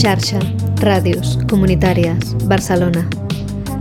[0.00, 0.38] Xarxa,
[0.80, 3.02] Ràdios Comunitàries, Barcelona.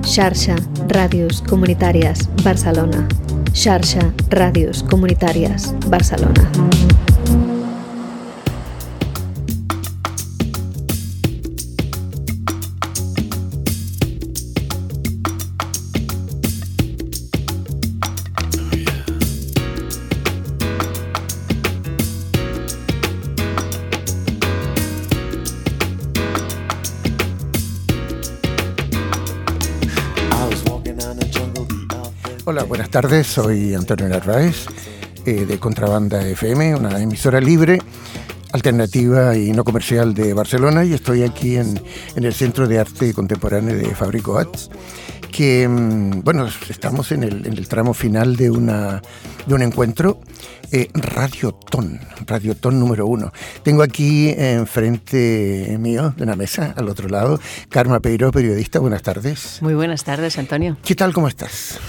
[0.04, 0.58] Xarxa,
[0.90, 3.08] Ràdios Comunitàries, Barcelona.
[3.54, 6.99] Xarxa, Ràdios Comunitàries, Barcelona.
[33.02, 33.28] Tardes.
[33.28, 34.66] Soy Antonio Narváez
[35.26, 37.80] eh, de Contrabanda FM, una emisora libre,
[38.52, 41.82] alternativa y no comercial de Barcelona y estoy aquí en,
[42.18, 44.70] en el Centro de Arte Contemporáneo de Fabrico Arts
[45.32, 49.02] que, mm, bueno, estamos en el, en el tramo final de, una,
[49.46, 50.20] de un encuentro
[50.70, 53.32] eh, Radiotón, Radiotón número uno.
[53.64, 57.40] Tengo aquí enfrente mío, de una mesa, al otro lado,
[57.70, 58.80] Karma Peiro, periodista.
[58.80, 59.60] Buenas tardes.
[59.62, 60.76] Muy buenas tardes, Antonio.
[60.84, 61.14] ¿Qué tal?
[61.14, 61.80] ¿Cómo estás?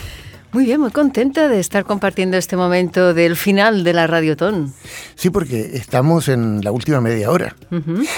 [0.53, 4.75] Muy bien, muy contenta de estar compartiendo este momento del final de la Radiotón.
[5.15, 7.55] Sí, porque estamos en la última media hora.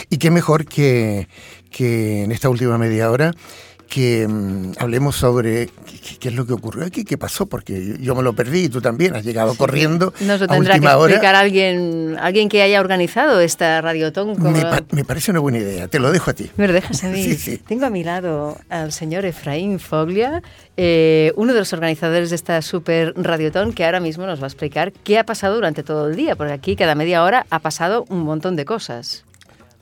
[0.09, 1.29] Y qué mejor que,
[1.71, 3.33] que en esta última media hora
[3.93, 5.69] que mm, hablemos sobre
[6.19, 8.81] qué, es lo que ocurrió aquí, qué pasó, porque yo, me lo perdí y tú
[8.81, 10.15] también has llegado corriendo.
[10.21, 14.35] Nos lo tendrá que explicar alguien, alguien que haya organizado esta radiotón.
[14.43, 16.51] Me, me, parece una buena idea, te lo dejo a ti.
[16.57, 17.23] ¿Me lo dejas a mí?
[17.33, 17.59] Sí, sí.
[17.59, 20.43] Tengo a mi lado al señor Efraín Foglia,
[20.77, 24.49] eh, uno de los organizadores de esta super radiotón, que ahora mismo nos va a
[24.49, 28.07] explicar qué ha pasado durante todo el día, porque aquí cada media hora ha pasado
[28.09, 29.25] un montón de cosas.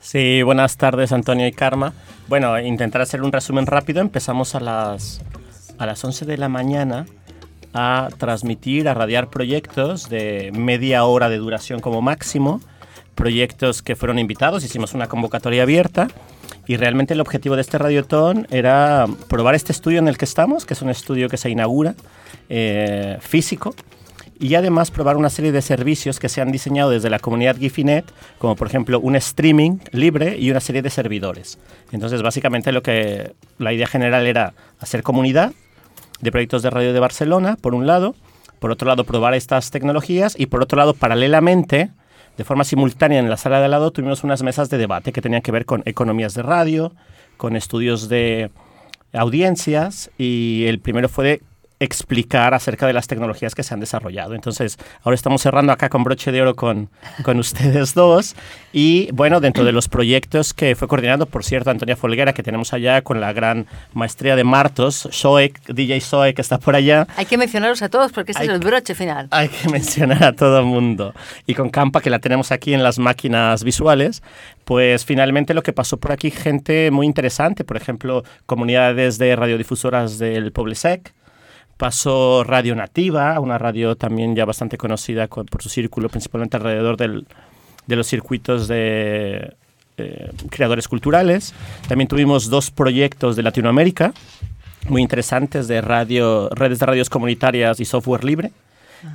[0.01, 1.93] Sí, buenas tardes Antonio y Karma.
[2.27, 4.01] Bueno, intentar hacer un resumen rápido.
[4.01, 5.21] Empezamos a las,
[5.77, 7.05] a las 11 de la mañana
[7.75, 12.61] a transmitir, a radiar proyectos de media hora de duración como máximo,
[13.13, 16.07] proyectos que fueron invitados, hicimos una convocatoria abierta
[16.65, 20.65] y realmente el objetivo de este radiotón era probar este estudio en el que estamos,
[20.65, 21.93] que es un estudio que se inaugura
[22.49, 23.75] eh, físico
[24.41, 28.11] y además probar una serie de servicios que se han diseñado desde la comunidad Gifinet,
[28.39, 31.59] como por ejemplo un streaming libre y una serie de servidores.
[31.91, 35.53] Entonces, básicamente lo que la idea general era hacer comunidad
[36.21, 38.15] de proyectos de radio de Barcelona, por un lado,
[38.59, 41.91] por otro lado probar estas tecnologías y por otro lado paralelamente
[42.35, 45.21] de forma simultánea en la sala de al lado tuvimos unas mesas de debate que
[45.21, 46.93] tenían que ver con economías de radio,
[47.37, 48.49] con estudios de
[49.13, 51.41] audiencias y el primero fue de
[51.81, 54.35] explicar acerca de las tecnologías que se han desarrollado.
[54.35, 56.89] Entonces, ahora estamos cerrando acá con broche de oro con,
[57.23, 58.35] con ustedes dos.
[58.71, 62.71] Y bueno, dentro de los proyectos que fue coordinado, por cierto, Antonia Folguera, que tenemos
[62.73, 67.07] allá con la gran maestría de Martos, Soek, DJ Soek, que está por allá.
[67.17, 69.27] Hay que mencionarlos a todos porque ese es el broche final.
[69.31, 71.15] Hay que mencionar a todo el mundo.
[71.47, 74.21] Y con Campa, que la tenemos aquí en las máquinas visuales,
[74.65, 80.19] pues finalmente lo que pasó por aquí, gente muy interesante, por ejemplo, comunidades de radiodifusoras
[80.19, 81.13] del Poblesec,
[81.81, 87.25] pasó Radio Nativa, una radio también ya bastante conocida por su círculo, principalmente alrededor del,
[87.87, 89.55] de los circuitos de
[89.97, 91.55] eh, creadores culturales.
[91.87, 94.13] También tuvimos dos proyectos de Latinoamérica
[94.89, 98.51] muy interesantes de radio, redes de radios comunitarias y software libre.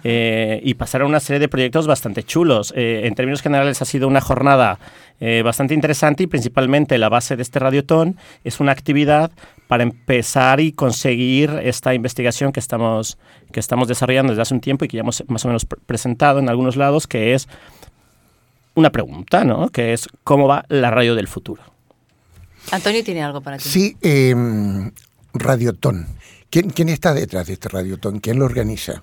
[0.03, 2.75] Eh, y pasaron una serie de proyectos bastante chulos.
[2.77, 4.81] Eh, en términos generales ha sido una jornada
[5.45, 9.31] bastante interesante y principalmente la base de este radiotón es una actividad
[9.69, 13.19] para empezar y conseguir esta investigación que estamos,
[13.53, 16.39] que estamos desarrollando desde hace un tiempo y que ya hemos más o menos presentado
[16.39, 17.49] en algunos lados, que es
[18.75, 19.69] una pregunta, ¿no?
[19.71, 21.63] Que es cómo va la radio del futuro.
[22.71, 23.69] Antonio tiene algo para ti.
[23.69, 24.35] Sí, eh,
[25.35, 26.07] Radiotón.
[26.51, 28.21] ¿Quién, ¿Quién, está detrás de este Radiotón?
[28.21, 29.03] ¿Quién lo organiza?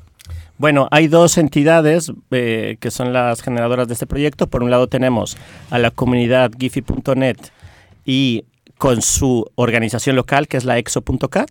[0.57, 4.47] Bueno, hay dos entidades eh, que son las generadoras de este proyecto.
[4.47, 5.35] Por un lado tenemos
[5.69, 7.37] a la comunidad gifi.net
[8.05, 8.45] y
[8.83, 11.49] con su organización local, que es la exo.cat,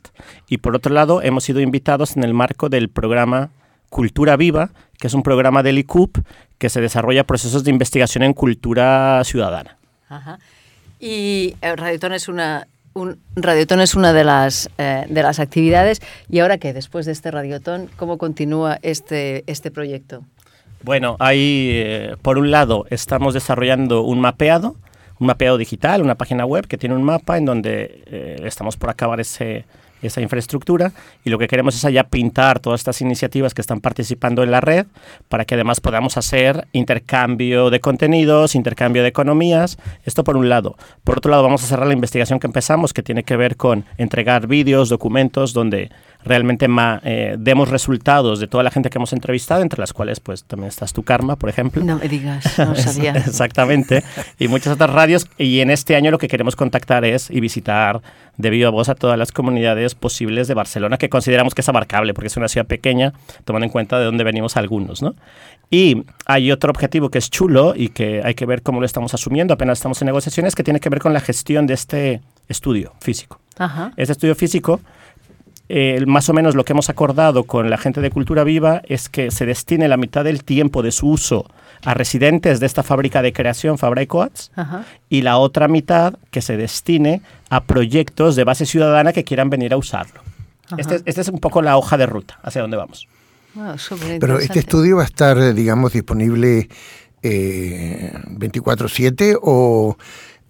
[0.50, 3.48] y por otro lado hemos sido invitados en el marco del programa
[3.88, 6.18] Cultura Viva, que es un programa del ICUP
[6.58, 9.78] que se desarrolla procesos de investigación en cultura ciudadana.
[10.10, 10.40] Ajá.
[11.00, 16.02] Y el Radiotón es una, un Radiotón es una de las, eh, de las actividades.
[16.28, 16.74] ¿Y ahora qué?
[16.74, 20.22] Después de este Radiotón, ¿cómo continúa este, este proyecto?
[20.82, 24.76] Bueno, ahí, eh, por un lado, estamos desarrollando un mapeado
[25.18, 28.90] un mapeado digital, una página web que tiene un mapa en donde eh, estamos por
[28.90, 29.64] acabar ese,
[30.02, 30.92] esa infraestructura
[31.24, 34.60] y lo que queremos es allá pintar todas estas iniciativas que están participando en la
[34.60, 34.86] red
[35.28, 40.76] para que además podamos hacer intercambio de contenidos, intercambio de economías, esto por un lado.
[41.04, 43.84] Por otro lado vamos a cerrar la investigación que empezamos que tiene que ver con
[43.96, 45.90] entregar vídeos, documentos donde
[46.24, 46.66] realmente
[47.04, 50.68] eh, demos resultados de toda la gente que hemos entrevistado, entre las cuales pues también
[50.68, 51.82] estás tu Karma, por ejemplo.
[51.84, 53.12] No me digas, no sabía.
[53.12, 54.04] Exactamente.
[54.38, 55.26] Y muchas otras radios.
[55.38, 58.02] Y en este año lo que queremos contactar es y visitar
[58.36, 62.14] de viva voz a todas las comunidades posibles de Barcelona, que consideramos que es abarcable,
[62.14, 63.12] porque es una ciudad pequeña,
[63.44, 65.14] tomando en cuenta de dónde venimos algunos, ¿no?
[65.70, 69.14] Y hay otro objetivo que es chulo y que hay que ver cómo lo estamos
[69.14, 72.94] asumiendo, apenas estamos en negociaciones, que tiene que ver con la gestión de este estudio
[73.00, 73.40] físico.
[73.96, 74.80] Este estudio físico
[75.68, 79.08] eh, más o menos lo que hemos acordado con la gente de Cultura Viva es
[79.08, 81.46] que se destine la mitad del tiempo de su uso
[81.84, 84.52] a residentes de esta fábrica de creación, Fabra y Coats,
[85.08, 89.72] y la otra mitad que se destine a proyectos de base ciudadana que quieran venir
[89.72, 90.20] a usarlo.
[90.78, 93.08] Esta este es un poco la hoja de ruta hacia dónde vamos.
[94.20, 96.68] Pero este estudio va a estar, eh, digamos, disponible
[97.22, 99.96] eh, 24/7 o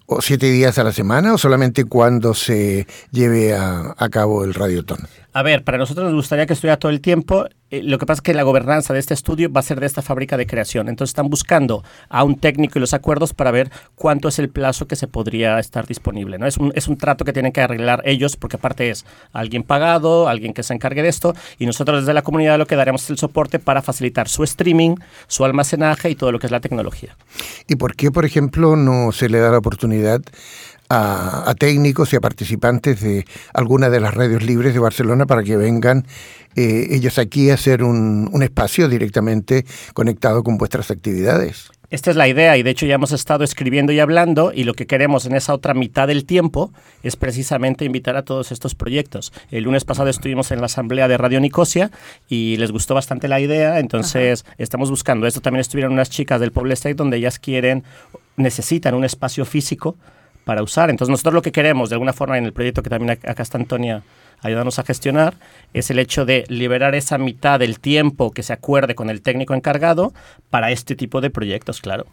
[0.05, 4.53] o siete días a la semana o solamente cuando se lleve a, a cabo el
[4.53, 4.99] radiotón?
[5.33, 7.47] A ver, para nosotros nos gustaría que estuviera todo el tiempo.
[7.71, 9.87] Eh, lo que pasa es que la gobernanza de este estudio va a ser de
[9.87, 10.89] esta fábrica de creación.
[10.89, 14.87] Entonces están buscando a un técnico y los acuerdos para ver cuánto es el plazo
[14.87, 16.37] que se podría estar disponible.
[16.37, 16.45] ¿no?
[16.45, 20.27] Es, un, es un trato que tienen que arreglar ellos porque aparte es alguien pagado,
[20.27, 23.09] alguien que se encargue de esto y nosotros desde la comunidad lo que daremos es
[23.09, 27.17] el soporte para facilitar su streaming, su almacenaje y todo lo que es la tecnología.
[27.67, 30.21] ¿Y por qué, por ejemplo, no se le da la oportunidad
[30.93, 35.57] a, técnicos y a participantes de alguna de las radios libres de Barcelona para que
[35.57, 36.05] vengan
[36.55, 41.71] eh, ellos aquí a hacer un, un espacio directamente conectado con vuestras actividades.
[41.93, 44.73] Esta es la idea y de hecho ya hemos estado escribiendo y hablando y lo
[44.73, 46.73] que queremos en esa otra mitad del tiempo
[47.03, 49.31] es precisamente invitar a todos estos proyectos.
[49.51, 51.91] El lunes pasado estuvimos en la asamblea de Radio Nicosia
[52.27, 55.39] y les gustó bastante la idea, entonces estamos buscando esto.
[55.39, 57.83] También estuvieron unas chicas del Pueblo State donde ellas quieren,
[58.37, 59.95] necesitan un espacio físico
[60.43, 60.89] para usar.
[60.89, 63.57] Entonces nosotros lo que queremos, de alguna forma en el proyecto que también acá está
[63.57, 64.03] Antonia
[64.41, 65.35] ayudándonos a gestionar,
[65.73, 69.53] es el hecho de liberar esa mitad del tiempo que se acuerde con el técnico
[69.53, 70.13] encargado
[70.49, 72.05] para este tipo de proyectos, claro.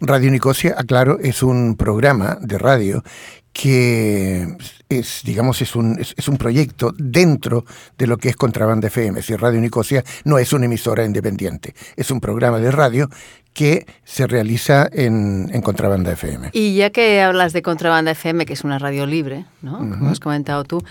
[0.00, 3.04] Radio Nicosia, aclaro, es un programa de radio
[3.52, 4.54] que
[4.88, 7.64] es, digamos, es un, es, un proyecto dentro
[7.96, 9.22] de lo que es Contrabanda FM.
[9.22, 13.08] Si Radio Nicosia no es una emisora independiente, es un programa de radio
[13.56, 16.50] que se realiza en, en, Contrabanda FM.
[16.52, 19.78] Y ya que hablas de Contrabanda FM, que es una radio libre, ¿no?
[19.78, 20.84] Como has comentado tú,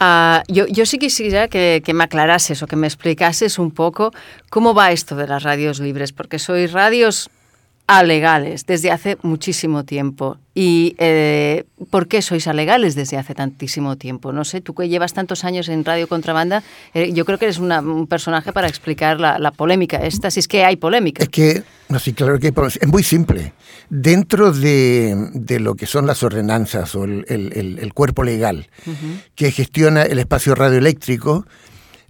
[0.00, 4.12] uh, yo, yo, sí quisiera que, que, me aclarases o que me explicases un poco
[4.48, 7.30] cómo va esto de las radios libres, porque sois radios
[7.88, 10.38] alegales desde hace muchísimo tiempo.
[10.54, 14.32] ¿Y eh, por qué sois alegales desde hace tantísimo tiempo?
[14.32, 16.62] No sé, tú que llevas tantos años en Radio Contrabanda,
[16.94, 20.64] eh, yo creo que eres un personaje para explicar la, polémica esta, si es que
[20.64, 21.24] hay polémica.
[21.24, 23.52] Es que, no, sí, claro que hay Es muy simple.
[23.90, 28.68] Dentro de, de lo que son las ordenanzas o el, el, el cuerpo legal
[29.34, 31.46] que gestiona el espacio radioeléctrico,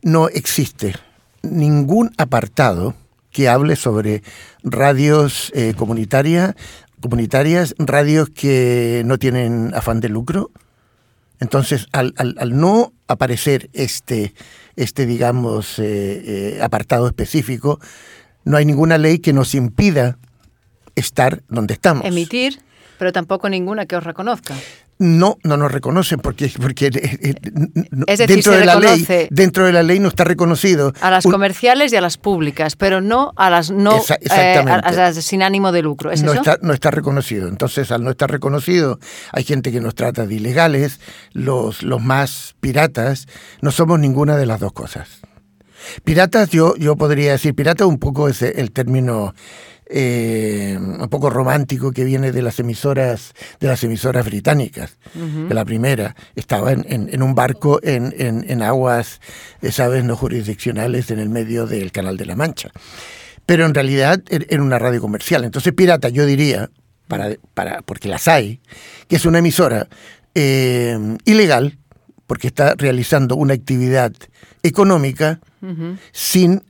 [0.02, 0.94] no existe
[1.43, 2.94] ningún apartado
[3.35, 4.23] que hable sobre
[4.62, 6.55] radios eh, comunitarias,
[7.78, 10.50] radios que no tienen afán de lucro.
[11.40, 12.14] Entonces, al,
[12.58, 14.34] no aparecer este,
[14.76, 17.80] este digamos, eh, eh, apartado específico,
[18.44, 20.18] no hay ninguna ley que nos impida
[20.94, 22.04] estar donde estamos.
[22.04, 22.60] Emitir,
[22.98, 24.54] pero tampoco ninguna que os reconozca.
[24.99, 27.35] No, no nos reconocen porque, porque eh,
[28.06, 31.93] eh, dentro de la ley dentro de la ley no está reconocido a las comerciales
[31.93, 36.12] y a las públicas, pero no a las no eh, sin ánimo de lucro.
[36.23, 37.49] no está no está reconocido.
[37.49, 39.01] Entonces, al no estar reconocido,
[39.32, 41.01] hay gente que nos trata de ilegales,
[41.32, 43.27] los los más piratas
[43.63, 45.22] no somos ninguna de las dos cosas.
[46.05, 49.34] Piratas, yo yo podría decir pirata un poco es el término
[49.86, 54.96] eh, un poco romántico que viene de las emisoras de las emisoras británicas.
[55.14, 59.20] De la primera estaba en, un barco en, aguas
[59.60, 62.70] eh, sabes no jurisdiccionales en el medio del canal de la Mancha.
[63.46, 65.44] Pero en realidad er, era una radio comercial.
[65.44, 66.70] Entonces pirata yo diría
[67.08, 68.60] para, para porque las hay
[69.08, 69.88] que es una emisora
[70.34, 71.79] eh, ilegal
[72.26, 74.12] porque está realizando una actividad
[74.62, 75.41] económica
[76.12, 76.62] sin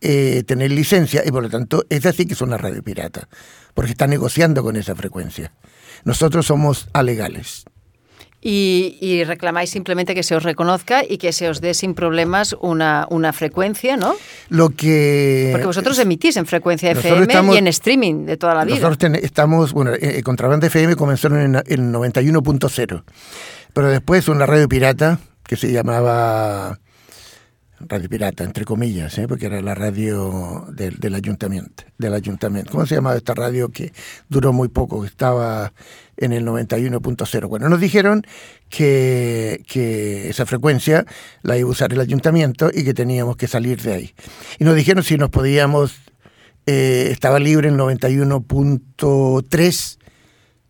[0.00, 3.28] eh, tener licencia y por lo tanto es así que es una radio pirata,
[3.74, 5.52] porque está negociando con esa frecuencia.
[6.04, 7.64] Nosotros somos alegales.
[8.42, 13.06] Y, reclamáis simplemente que se os reconozca y que se os dé sin problemas una,
[13.10, 14.14] una frecuencia, ¿no?
[14.48, 15.50] Lo que...
[15.52, 18.76] Porque vosotros emitís en frecuencia FM y en streaming de toda la vida.
[18.76, 23.04] Nosotros estamos, bueno, eh, Contrabanda FM comenzó en el 91.0,
[23.74, 26.78] pero después una radio pirata que se llamaba
[27.80, 29.26] radio pirata, entre comillas, ¿eh?
[29.26, 32.70] porque era la radio del, ayuntamiento, del ayuntamiento.
[32.72, 33.92] ¿Cómo se llamaba esta radio que
[34.28, 35.72] duró muy poco, que estaba
[36.16, 37.48] en el 91.0?
[37.48, 38.24] Bueno, nos dijeron
[38.68, 41.04] que, que, esa frecuencia
[41.42, 44.14] la iba a usar el ayuntamiento y que teníamos que salir de ahí.
[44.58, 45.94] Y nos dijeron si nos podíamos,
[46.66, 49.98] eh, estaba libre en 91.3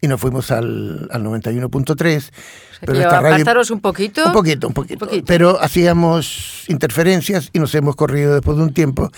[0.02, 2.30] y nos fuimos al, al 91.3.
[2.80, 4.26] pero radio, un poquito.
[4.26, 5.06] Un poquito, un poquito.
[5.26, 9.10] Pero hacíamos interferencias y nos hemos corrido después de un tiempo.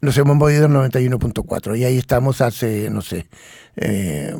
[0.00, 3.26] Nos hemos movido al 91.4 y ahí estamos hace, no sé,
[3.76, 4.34] eh,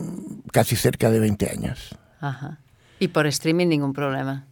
[0.52, 1.97] casi cerca de 20 años.
[2.21, 2.61] Ajá.
[2.99, 4.47] Y por streaming ningún problema.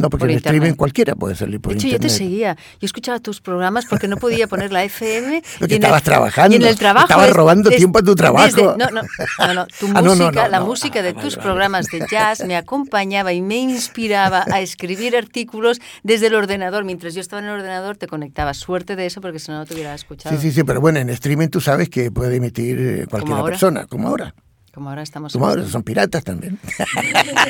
[0.00, 2.10] No, porque en streaming cualquiera puede salir por de hecho, internet.
[2.10, 2.56] yo te seguía.
[2.80, 5.42] Yo escuchaba tus programas porque no podía poner la FM.
[5.58, 6.56] Porque estabas el, trabajando.
[6.56, 7.06] Y en el trabajo.
[7.06, 8.46] Estabas robando des, tiempo a tu trabajo.
[8.46, 9.02] Desde, no, no,
[9.38, 12.56] no, no, Tu ah, música, no, no, la música de tus programas de jazz me
[12.56, 16.84] acompañaba y me inspiraba a escribir artículos desde el ordenador.
[16.84, 18.54] Mientras yo estaba en el ordenador te conectaba.
[18.54, 20.34] Suerte de eso porque si no, no te hubiera escuchado.
[20.36, 24.08] Sí, sí, sí, pero bueno, en streaming tú sabes que puede emitir cualquier persona, como
[24.08, 24.34] ahora.
[24.72, 25.32] Como ahora estamos.
[25.32, 26.58] Como ahora son piratas también.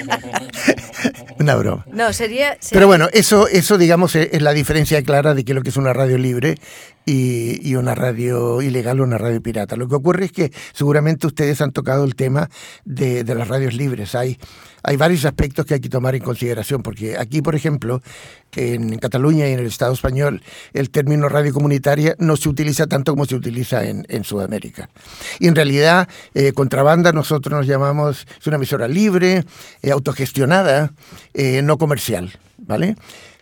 [1.38, 1.84] una broma.
[1.92, 5.62] No, sería, sería, Pero bueno, eso, eso digamos es la diferencia clara de que lo
[5.62, 6.56] que es una radio libre
[7.04, 9.76] y, y, una radio ilegal o una radio pirata.
[9.76, 12.48] Lo que ocurre es que seguramente ustedes han tocado el tema
[12.84, 14.14] de, de las radios libres.
[14.14, 14.38] Hay,
[14.82, 18.02] hay varios aspectos que hay que tomar en consideración, porque aquí, por ejemplo,
[18.56, 23.12] en Cataluña y en el Estado español, el término radio comunitaria no se utiliza tanto
[23.12, 24.90] como se utiliza en, Sudamérica.
[25.38, 29.44] Y en realidad, eh, Contrabanda nosotros nos llamamos, es una emisora libre,
[29.82, 30.92] eh, autogestionada,
[31.34, 32.96] eh, no comercial, ¿vale?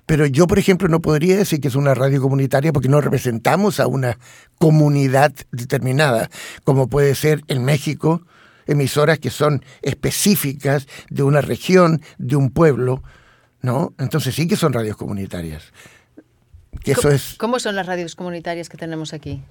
[0.06, 3.78] Pero yo, por ejemplo, no podría decir que es una radio comunitaria porque no representamos
[3.78, 4.18] a una
[4.56, 6.30] comunidad determinada,
[6.64, 8.22] como puede ser en México,
[8.68, 13.02] emisoras que son específicas de una región, de un pueblo,
[13.60, 13.92] ¿no?
[13.98, 15.72] Entonces sí que son radios comunitarias.
[16.84, 17.34] Que eso ¿Cómo, es...
[17.38, 19.42] ¿Cómo son las radios comunitarias que tenemos aquí?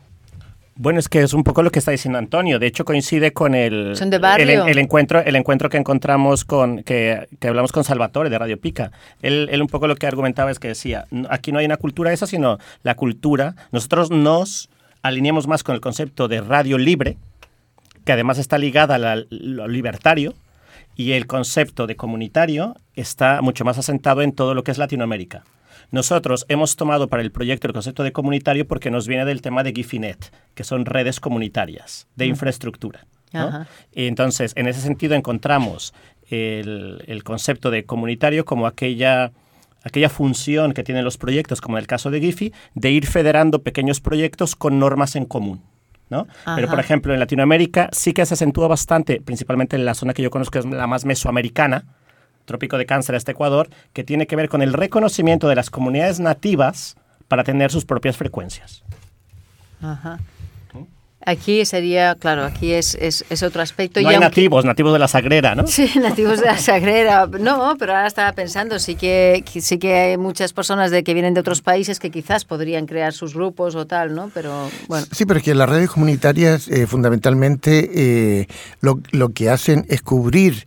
[0.80, 2.60] Bueno, es que es un poco lo que está diciendo Antonio.
[2.60, 4.64] De hecho, coincide con el, ¿Son de barrio?
[4.64, 8.60] el, el, encuentro, el encuentro que encontramos con, que, que, hablamos con Salvatore de Radio
[8.62, 8.92] Pica.
[9.24, 12.14] Él, él un poco lo que argumentaba es que decía, aquí no hay una cultura
[12.14, 13.56] esa, sino la cultura.
[13.72, 14.70] Nosotros nos
[15.02, 17.18] alineamos más con el concepto de radio libre,
[18.08, 20.34] que además está ligada al lo libertario,
[20.96, 25.44] y el concepto de comunitario está mucho más asentado en todo lo que es Latinoamérica.
[25.92, 29.62] Nosotros hemos tomado para el proyecto el concepto de comunitario porque nos viene del tema
[29.62, 33.06] de Gifinet, que son redes comunitarias de infraestructura.
[33.34, 33.66] ¿no?
[33.94, 35.94] Y entonces, en ese sentido, encontramos
[36.30, 39.34] el, el, concepto de comunitario como aquella,
[39.84, 43.64] aquella función que tienen los proyectos, como en el caso de Gifi, de ir federando
[43.64, 45.62] pequeños proyectos con normas en común.
[46.10, 46.28] ¿No?
[46.56, 50.22] Pero, por ejemplo, en Latinoamérica sí que se acentúa bastante, principalmente en la zona que
[50.22, 51.86] yo conozco, que es la más mesoamericana,
[52.46, 56.20] trópico de cáncer hasta Ecuador, que tiene que ver con el reconocimiento de las comunidades
[56.20, 56.96] nativas
[57.28, 58.84] para tener sus propias frecuencias.
[59.82, 60.20] Ajá.
[61.28, 64.00] Aquí sería, claro, aquí es, es, es otro aspecto.
[64.00, 65.68] No y hay aunque, nativos, nativos de la Sagrera, ¿no?
[65.68, 67.28] Sí, nativos de la Sagrera.
[67.28, 71.34] No, pero ahora estaba pensando, sí que, sí que hay muchas personas de que vienen
[71.34, 74.32] de otros países que quizás podrían crear sus grupos o tal, ¿no?
[74.34, 75.06] Pero bueno.
[75.12, 78.48] Sí, pero es que las redes comunitarias eh, fundamentalmente eh,
[78.80, 80.66] lo, lo que hacen es cubrir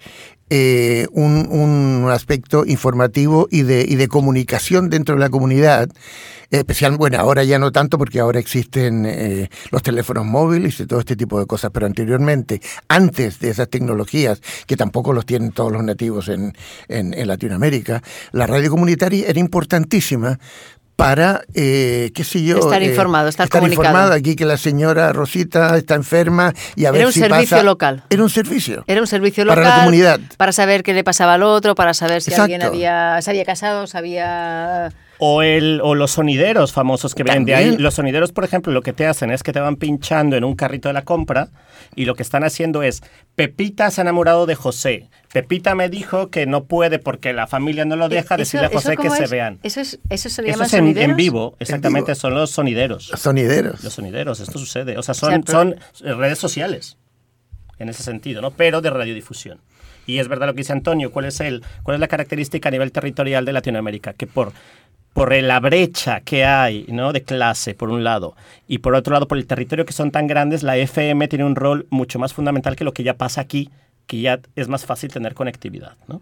[0.51, 5.89] eh, un, un, aspecto informativo y de, y de, comunicación dentro de la comunidad.
[6.51, 10.99] Especial, bueno, ahora ya no tanto porque ahora existen eh, los teléfonos móviles y todo
[10.99, 15.71] este tipo de cosas, pero anteriormente, antes de esas tecnologías, que tampoco los tienen todos
[15.71, 16.53] los nativos en,
[16.89, 18.03] en, en Latinoamérica,
[18.33, 20.41] la radio comunitaria era importantísima
[20.97, 22.59] para, eh, qué sé yo...
[22.59, 27.09] Estar informado, estar, estar aquí que la señora Rosita está enferma y a ver Era
[27.09, 27.63] un si servicio pasa...
[27.63, 28.05] local.
[28.11, 28.85] Era un servicio.
[28.87, 29.63] Era un servicio local.
[29.63, 30.21] Para la comunidad.
[30.37, 32.43] Para saber qué le pasaba al otro, para saber si Exacto.
[32.43, 34.93] alguien había, se había casado, se había...
[35.21, 37.77] O, el, o los sonideros famosos que vienen de ahí.
[37.77, 40.57] Los sonideros, por ejemplo, lo que te hacen es que te van pinchando en un
[40.57, 41.49] carrito de la compra
[41.95, 43.03] y lo que están haciendo es,
[43.37, 45.11] Pepita se ha enamorado de José.
[45.33, 48.71] Pepita me dijo que no puede porque la familia no lo deja ¿Eso, decirle a
[48.71, 49.15] José que es?
[49.17, 49.59] se vean.
[49.63, 52.21] ¿Eso, es, eso se le Eso es en, vivo, exactamente, En vivo.
[52.21, 53.11] son los sonideros.
[53.11, 53.85] Los sonideros.
[53.85, 54.97] Los sonideros, esto sucede.
[54.97, 55.59] O sea, son, O sea, pero-
[56.03, 56.97] son redes sociales
[57.79, 58.51] en ese sentido, ¿no?
[58.53, 59.61] Pero de radiodifusión.
[60.07, 62.73] Y es verdad lo que dice Antonio, ¿cuál es, el, cuál es la característica a
[62.73, 64.13] nivel territorial de Latinoamérica?
[64.15, 64.53] Que por,
[65.13, 67.13] por la brecha que hay ¿no?
[67.13, 68.37] de clase, por un lado,
[68.69, 71.57] y por otro lado, por el territorio que son tan grandes, la FM tiene un
[71.57, 73.71] rol mucho más fundamental que lo que ya pasa aquí,
[74.07, 75.93] que ya es más fácil tener conectividad.
[76.09, 76.21] ¿no?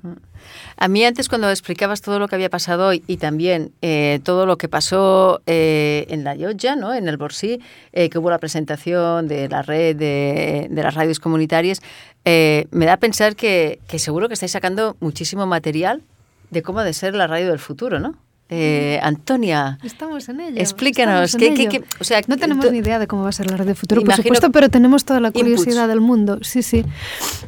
[0.77, 4.45] A mí antes cuando explicabas todo lo que había pasado hoy y también eh, todo
[4.45, 6.93] lo que pasó eh, en la Llotja, ¿no?
[6.93, 11.81] en el Borsí, eh, que hubo la presentación de la red de, las radios comunitarias,
[12.25, 16.03] me da a pensar que, que seguro que estáis sacando muchísimo material
[16.51, 18.17] de cómo ha de ser la radio del futuro, ¿no?
[18.51, 20.59] Eh, Antonia, Estamos en ello.
[20.59, 21.35] explícanos.
[21.35, 21.69] en ¿qué, ello.
[21.71, 23.59] qué- qué- o sea, No tenemos tú- ni idea de cómo va a ser la
[23.59, 25.43] red de futuro, por supuesto, pero tenemos toda la inputs.
[25.43, 26.39] curiosidad del mundo.
[26.43, 26.83] Sí, sí.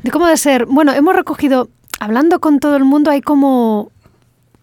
[0.02, 0.66] De cómo va a ser.
[0.66, 3.90] Bueno, hemos recogido, hablando con todo el mundo, hay como,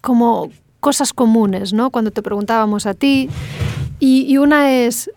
[0.02, 1.90] como cosas comunes, ¿no?
[1.90, 3.30] Cuando te preguntábamos a ti.
[4.00, 5.10] Y, y una es,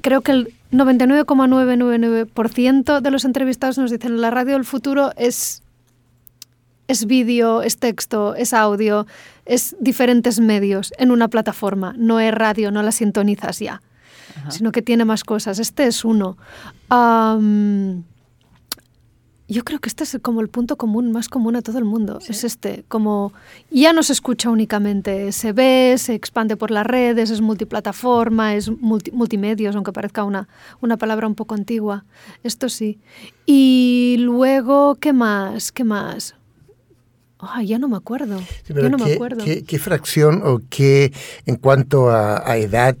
[0.00, 5.62] creo que el 99,999% de los entrevistados nos dicen la radio del futuro es
[6.88, 9.06] es vídeo, es texto, es audio,
[9.44, 11.94] es diferentes medios en una plataforma.
[11.96, 13.80] No es radio, no la sintonizas ya,
[14.48, 15.58] sino que tiene más cosas.
[15.60, 16.36] Este es uno.
[19.50, 22.18] Yo creo que este es como el punto común, más común a todo el mundo.
[22.28, 23.32] Es este, como
[23.70, 28.70] ya no se escucha únicamente, se ve, se expande por las redes, es multiplataforma, es
[28.70, 30.48] multi- multimedios, aunque parezca una,
[30.82, 32.04] una palabra un poco antigua.
[32.42, 32.98] Esto sí.
[33.46, 35.72] Y luego, ¿qué más?
[35.72, 36.34] ¿Qué más?
[37.40, 38.38] Ay, ya no me acuerdo.
[38.66, 39.44] Sí, ya no me ¿qué, acuerdo.
[39.44, 41.12] qué- qué fracción o qué
[41.46, 42.96] en cuanto a, a edad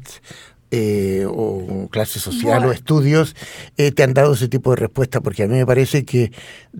[0.70, 3.34] eh, o clase social o estudios
[3.76, 5.20] eh, te han dado ese tipo de respuesta?
[5.20, 6.32] Porque a mí me parece que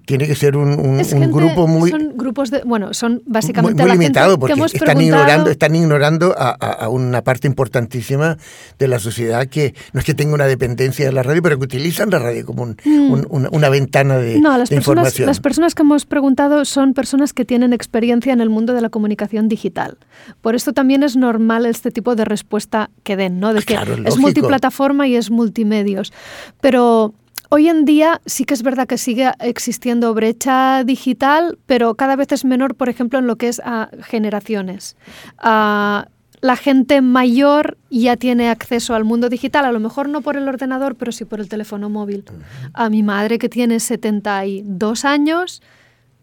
[0.07, 2.63] tiene que ser un, un- Es un gente- grupo muy, Son grupos de.
[2.65, 5.75] Bueno, son muy, básicamente muy la limitado gente que porque hemos están preguntado- ignorando, están
[5.75, 8.37] ignorando a, a- a una parte importantísima
[8.79, 11.65] de la sociedad que no es que tenga una dependencia de la radio, pero que
[11.65, 14.43] utilizan la radio como un- un- una, una ventana de, Mm.
[14.43, 15.27] No, las de personas, información.
[15.27, 18.91] las personas que hemos preguntado son personas que tienen experiencia en el mundo de la
[18.91, 19.97] comunicación digital.
[20.41, 23.55] Por esto también es normal este tipo de respuesta que den, ¿no?
[23.55, 24.21] De que Claro, es lógico.
[24.21, 26.13] multiplataforma y es multimedios.
[26.61, 27.15] Pero
[27.49, 32.33] hoy en día sí que es verdad que sigue existiendo brecha digital, pero cada vez
[32.33, 34.97] es menor, por ejemplo, en lo que es a generaciones.
[35.39, 36.09] Ah,
[36.41, 40.49] la gente mayor ya tiene acceso al mundo digital, a lo mejor no por el
[40.49, 42.25] ordenador, pero sí por el teléfono móvil.
[42.75, 45.63] A mi madre que tiene 72 años,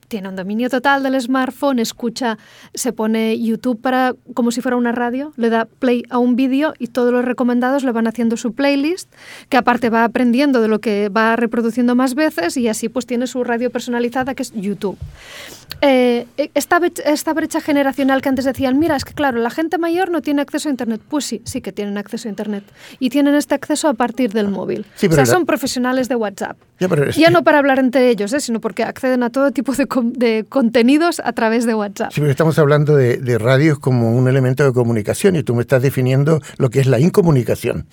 [0.07, 2.37] tiene un dominio total del smartphone, escucha,
[2.73, 6.73] se pone YouTube para como si fuera una radio, le da play a un vídeo
[6.79, 9.11] y todos los recomendados le van haciendo su playlist,
[9.49, 13.27] que aparte va aprendiendo de lo que va reproduciendo más veces y así pues tiene
[13.27, 14.97] su radio personalizada que es YouTube.
[15.81, 19.77] Eh, esta, brech- esta brecha generacional que antes decían, mira, es que claro, la gente
[19.77, 21.01] mayor no tiene acceso a Internet.
[21.07, 22.63] Pues sí, sí que tienen acceso a Internet.
[22.99, 24.85] Y tienen este acceso a partir del móvil.
[24.95, 26.57] Sí, o sea, la- son profesionales de WhatsApp.
[26.79, 28.39] Ya, es- Ya no para hablar entre ellos, ¿eh?
[28.39, 32.11] sino porque acceden a todo tipo de contenidos a través de WhatsApp.
[32.11, 35.61] Sí, pero estamos hablando de, de radios como un elemento de comunicación y tú me
[35.61, 37.85] estás definiendo lo que es la incomunicación.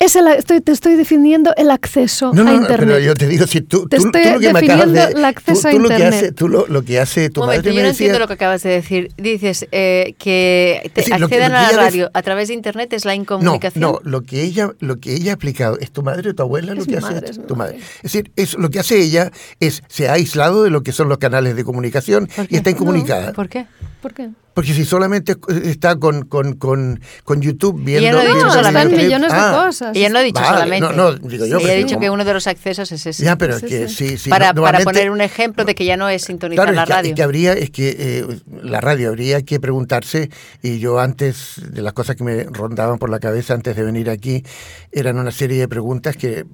[0.00, 2.78] Es el- estoy, te estoy definiendo el acceso No, a no, no, Internet.
[2.80, 5.02] pero yo te digo, si tú, Te tú, estoy tú lo que me acabas de...
[5.04, 6.20] el acceso tú, a tú lo que Internet.
[6.24, 8.06] hace, tú lo, lo que hace tu momento, madre yo me no decía...
[8.06, 9.08] entiendo lo que acabas de decir.
[9.16, 13.04] Dices eh, que te decir, que- que a la radio a través de Internet es
[13.04, 13.80] la No, incomunicación.
[13.80, 16.74] no, lo que ella, lo que ella ha explicado, ¿es tu madre o tu abuela
[16.74, 17.06] lo que mi hace?
[17.14, 17.74] madre, es tu madre.
[17.74, 17.86] madre.
[17.98, 19.30] Es decir, es, lo que hace ella
[19.60, 22.70] es, se ha aislado de lo que son los canales de comunicación ¿Por y está
[22.70, 23.32] incomunicada.
[23.32, 23.66] ¿Por qué?
[24.04, 24.28] ¿Por qué?
[24.52, 28.06] Porque si solamente está con, con, con, con YouTube viendo...
[28.06, 28.96] Ella no ha dicho solamente.
[28.98, 29.96] millones de Ah, cosas.
[29.96, 30.86] Ella no ha dicho Vale, solamente.
[30.88, 33.24] no, no, digo yo, Ella ha dicho como- que uno de los accesos es ese.
[33.24, 34.18] Ya, pero Sí, que sí.
[34.18, 36.82] sí, para, no- para poner un ejemplo de que ya no es sintonizar Claro, la
[36.82, 37.08] es radio.
[37.10, 38.26] es que habría, es que eh,
[38.62, 40.28] la radio habría que preguntarse,
[40.62, 44.10] y yo antes, de las cosas que me rondaban por la cabeza antes de venir
[44.10, 44.44] aquí,
[44.92, 46.44] eran una serie de preguntas que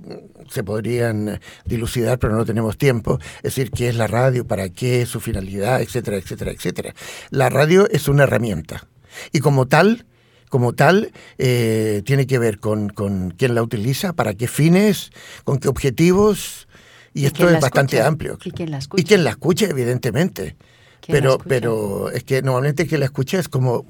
[0.51, 3.19] se podrían dilucidar, pero no tenemos tiempo.
[3.39, 4.47] Es decir, ¿qué es la radio?
[4.47, 5.07] ¿Para qué?
[5.07, 5.81] ¿Su finalidad?
[5.81, 6.95] Etcétera, etcétera, etcétera.
[7.31, 8.87] La radio es una herramienta.
[9.33, 10.07] Y como tal,
[10.49, 15.11] como tal, eh, tiene que ver con, con quién la utiliza, para qué fines,
[15.45, 16.67] con qué objetivos,
[17.15, 18.09] y, ¿Y esto es bastante escucha?
[18.09, 18.39] amplio.
[18.45, 19.01] ¿Y quién la escucha?
[19.01, 20.57] Y quien la escuche, evidentemente.
[21.01, 23.87] ¿Quién la Pero, pero es que normalmente quien la escucha es como,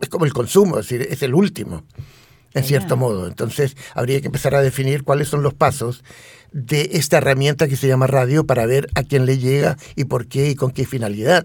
[0.00, 1.84] es como el consumo, es decir, es el último,
[2.54, 3.26] en cierto modo.
[3.26, 6.04] Entonces, habría que empezar a definir cuáles son los pasos
[6.52, 10.26] de esta herramienta que se llama radio para ver a quién le llega y por
[10.26, 11.44] qué y con qué finalidad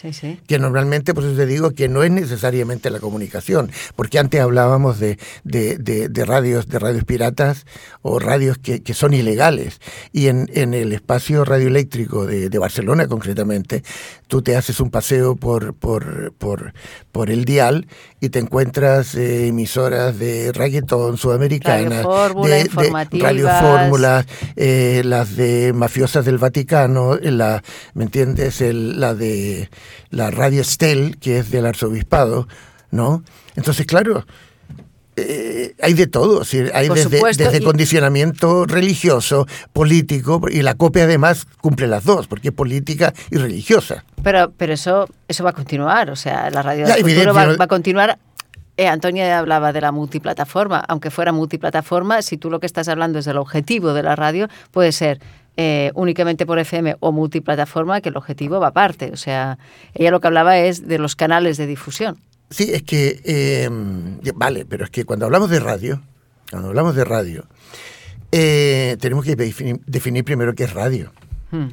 [0.00, 0.40] Sí, sí.
[0.48, 4.98] que normalmente, por eso te digo que no es necesariamente la comunicación, porque antes hablábamos
[4.98, 7.64] de, de, de- de radios, de radios piratas
[8.02, 9.78] o radios que, que son ilegales.
[10.12, 13.82] Y en, en el espacio radioeléctrico de, de Barcelona concretamente,
[14.26, 16.74] tú te haces un paseo por, por, por,
[17.12, 17.86] por el dial
[18.20, 22.02] y te encuentras eh, emisoras de reggaetón sudamericanas,
[22.48, 23.30] de, de informativas.
[23.30, 24.26] Radio Fórmula,
[24.56, 27.62] eh, las de mafiosas del Vaticano, eh, la,
[27.94, 28.60] ¿me entiendes?
[28.60, 29.68] El- la de
[30.10, 32.48] la Radio Estel, que es del arzobispado,
[32.90, 33.22] ¿no?
[33.56, 34.24] Entonces, claro,
[35.16, 40.62] eh, hay de todo, es decir, hay desde, supuesto, desde y- condicionamiento religioso, político, y
[40.62, 44.04] la copia además cumple las dos, porque es política y religiosa.
[44.24, 46.10] Pero, pero eso, eso va a continuar.
[46.10, 48.18] O sea, la radio Ya, del futuro va a continuar.
[48.76, 50.80] Eh, Antonia hablaba de la multiplataforma.
[50.88, 54.48] Aunque fuera multiplataforma, si tú lo que estás hablando es del objetivo de la radio,
[54.72, 55.20] puede ser
[55.56, 59.10] eh, únicamente por FM o multiplataforma, que el objetivo va aparte.
[59.12, 59.58] O sea,
[59.94, 62.18] ella lo que hablaba es de los canales de difusión.
[62.50, 63.68] Sí, es que, eh,
[64.34, 66.02] vale, pero es que cuando hablamos de radio,
[66.50, 67.46] cuando hablamos de radio,
[68.32, 71.12] eh, tenemos que definir, definir, primero qué es radio.
[71.50, 71.68] Hmm.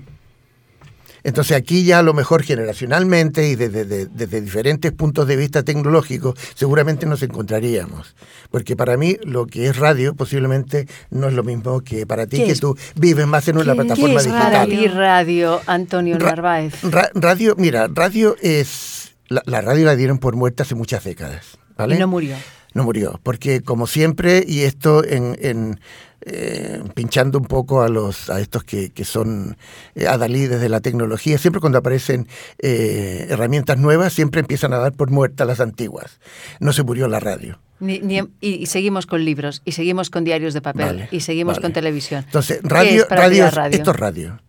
[1.23, 7.05] Entonces aquí ya a lo mejor generacionalmente y desde, diferentes puntos de vista tecnológicos seguramente
[7.05, 8.15] nos encontraríamos.
[8.49, 12.43] Porque para mí lo que es radio posiblemente no es lo mismo que para ti
[12.43, 14.51] que tú vives más en una plataforma ¿qué es digital.
[14.51, 16.73] Para ti radio, Antonio Narváez.
[17.13, 19.15] radio, mira, radio es...
[19.27, 21.57] La, radio la dieron por muerta hace muchas décadas.
[21.77, 21.95] ¿vale?
[21.95, 22.35] Y no murió.
[22.73, 25.77] No murió, porque como siempre, y esto en
[26.23, 29.57] eh, pinchando un poco a los a estos que, que son
[29.95, 32.27] eh, adalides de la tecnología, siempre cuando aparecen
[32.59, 36.19] eh, herramientas nuevas, siempre empiezan a dar por muertas las antiguas.
[36.59, 37.59] No se murió la radio.
[37.79, 42.23] y, seguimos con libros, y seguimos con diarios de papel, y seguimos con televisión.
[42.25, 44.39] Entonces, radio, radio, radio, esto es radio.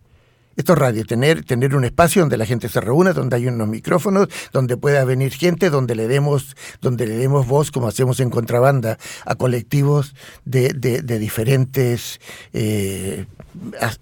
[0.55, 3.67] Esto es radio, tener, tener un espacio donde la gente se reúna, donde hay unos
[3.67, 8.29] micrófonos, donde pueda venir gente, donde le demos, donde le demos voz, como hacemos en
[8.29, 10.13] contrabanda, a colectivos
[10.45, 10.73] de,
[11.19, 12.19] diferentes
[12.53, 13.25] eh,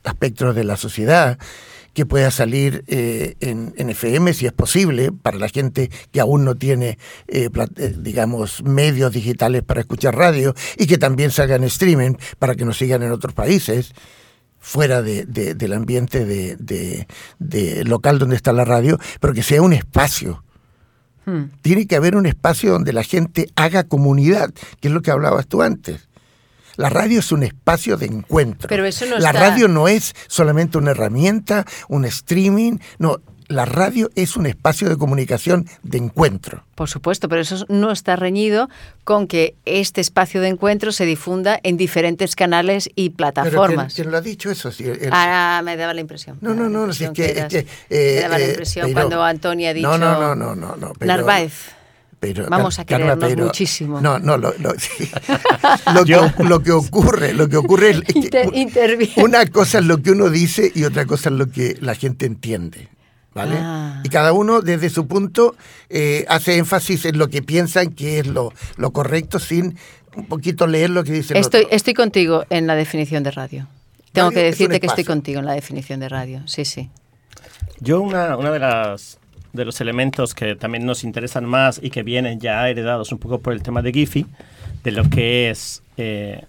[0.03, 1.37] aspectos de la sociedad
[1.93, 6.55] que pueda salir eh, en, FM si es posible para la gente que aún no
[6.55, 7.49] tiene, eh,
[7.97, 13.03] digamos, medios digitales para escuchar radio y que también salgan streaming para que nos sigan
[13.03, 13.93] en otros países
[14.61, 20.43] fuera de, del ambiente de, local donde está la radio, pero que sea un espacio.
[21.25, 21.45] Hmm.
[21.61, 25.47] Tiene que haber un espacio donde la gente haga comunidad, que es lo que hablabas
[25.47, 26.07] tú antes.
[26.77, 28.69] La radio es un espacio de encuentro.
[28.69, 33.19] Pero eso no la radio no es solamente una herramienta, un streaming, no,
[33.51, 36.63] la radio es un espacio de comunicación de encuentro.
[36.75, 38.69] Por supuesto, pero eso no está reñido
[39.03, 43.93] con que este espacio de encuentro se difunda en diferentes canales y plataformas.
[43.93, 44.71] ¿quién, lo ha dicho eso?
[44.71, 46.37] Sí, ah, me daba la impresión.
[46.41, 47.47] No, no, no, es que,
[47.89, 49.87] me daba la eh, impresión cuando Antonio ha dicho.
[49.87, 50.93] No, no, no, no, no.
[50.99, 51.81] Narváez.
[52.21, 53.99] Pero, Vamos a querernos muchísimo.
[53.99, 54.73] No, no, lo, lo,
[56.05, 60.29] que, lo, que, ocurre, lo que ocurre es que una cosa es lo que uno
[60.29, 62.89] dice y otra cosa es lo que la gente entiende.
[63.33, 63.55] ¿Vale?
[63.59, 64.01] Ah.
[64.03, 65.55] Y cada uno desde su punto
[65.89, 69.77] eh, hace énfasis en lo que piensan que es lo, lo correcto sin
[70.15, 73.67] un poquito leer lo que dice estoy, Estoy contigo en la definición de radio.
[74.11, 76.89] Tengo que decirte que estoy contigo en la definición de radio, sí, sí.
[77.79, 79.19] Yo una, una de las
[79.53, 83.39] de los elementos que también nos interesan más y que vienen ya heredados un poco
[83.39, 84.25] por el tema de Giphy,
[84.83, 86.45] de lo que es eh,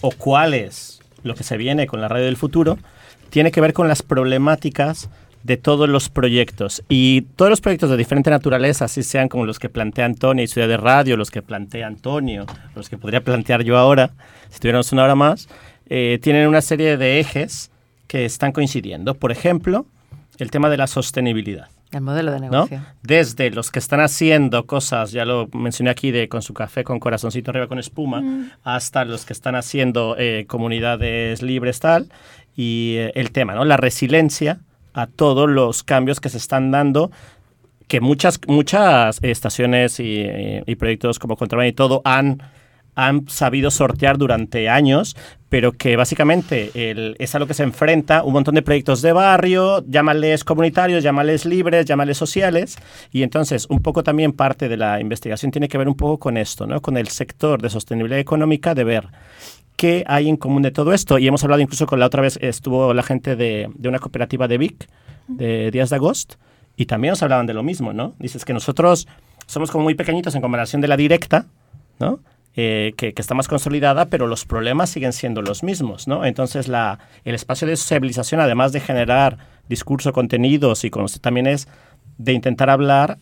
[0.00, 2.78] o cuál es lo que se viene con la radio del futuro,
[3.30, 5.08] tiene que ver con las problemáticas
[5.46, 6.82] de todos los proyectos.
[6.88, 10.48] Y todos los proyectos de diferente naturaleza, así sean como los que plantea Antonio y
[10.48, 14.10] Ciudad de Radio, los que plantea Antonio, los que podría plantear yo ahora,
[14.50, 15.48] si tuviéramos una hora más,
[15.88, 17.70] eh, tienen una serie de ejes
[18.08, 19.14] que están coincidiendo.
[19.14, 19.86] Por ejemplo,
[20.38, 21.68] el tema de la sostenibilidad.
[21.92, 22.84] El modelo de negocio.
[23.04, 26.98] Desde los que están haciendo cosas, ya lo mencioné aquí, de con su café con
[26.98, 28.50] corazoncito arriba con espuma, mm.
[28.64, 32.10] hasta los que están haciendo eh, comunidades libres tal,
[32.56, 33.64] y eh, el tema, ¿no?
[33.64, 34.58] La resiliencia
[34.96, 37.10] a todos los cambios que se están dando
[37.86, 40.26] que muchas, muchas estaciones y,
[40.76, 42.42] proyectos como Contraband y todo han,
[42.94, 45.16] han sabido sortear durante años,
[45.48, 49.84] pero que básicamente es a lo que se enfrenta un montón de proyectos de barrio,
[49.86, 52.76] llámales comunitarios, llámales libres, llámales sociales,
[53.12, 56.36] y entonces un poco también parte de la investigación tiene que ver un poco con
[56.36, 56.80] esto, ¿no?
[56.80, 59.08] con el sector de sostenibilidad económica, de ver
[59.76, 61.18] qué hay en común de todo esto.
[61.18, 64.48] Y hemos hablado incluso con la otra vez, estuvo la gente de, de una cooperativa
[64.48, 64.88] de Vic,
[65.28, 66.36] de Días de Agosto,
[66.76, 68.14] y también nos hablaban de lo mismo, ¿no?
[68.18, 69.06] Dices que nosotros
[69.46, 71.46] somos como muy pequeñitos en comparación de la directa,
[71.98, 72.20] ¿no?
[72.58, 76.24] Eh, que, que, está más consolidada, pero los problemas siguen siendo los mismos, ¿no?
[76.24, 79.36] Entonces, la, el espacio de sociabilización, además de generar
[79.68, 81.68] discurso, contenidos y conocer, también es
[82.16, 83.18] de intentar hablar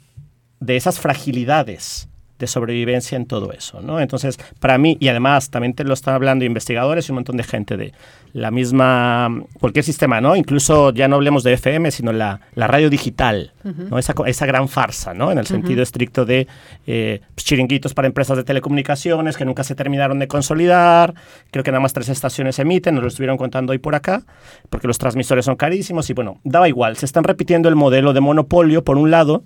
[0.60, 2.08] de esas fragilidades
[2.44, 4.00] de sobrevivencia en todo eso, ¿no?
[4.00, 7.44] Entonces, para mí, y además también te lo están hablando investigadores y un montón de
[7.44, 7.92] gente de
[8.34, 9.30] la misma,
[9.60, 10.34] cualquier sistema, ¿no?
[10.34, 13.96] Incluso ya no hablemos de FM, sino la, la radio digital, ¿no?
[13.96, 15.30] Esa, esa, gran farsa, ¿no?
[15.30, 16.48] En el sentido estricto de
[16.86, 21.14] eh, pues, chiringuitos para empresas de telecomunicaciones que nunca se terminaron de consolidar,
[21.52, 24.24] creo que nada más tres estaciones emiten, nos lo estuvieron contando hoy por acá,
[24.68, 28.20] porque los transmisores son carísimos y bueno, daba igual, se están repitiendo el modelo de
[28.20, 29.44] monopolio por un lado,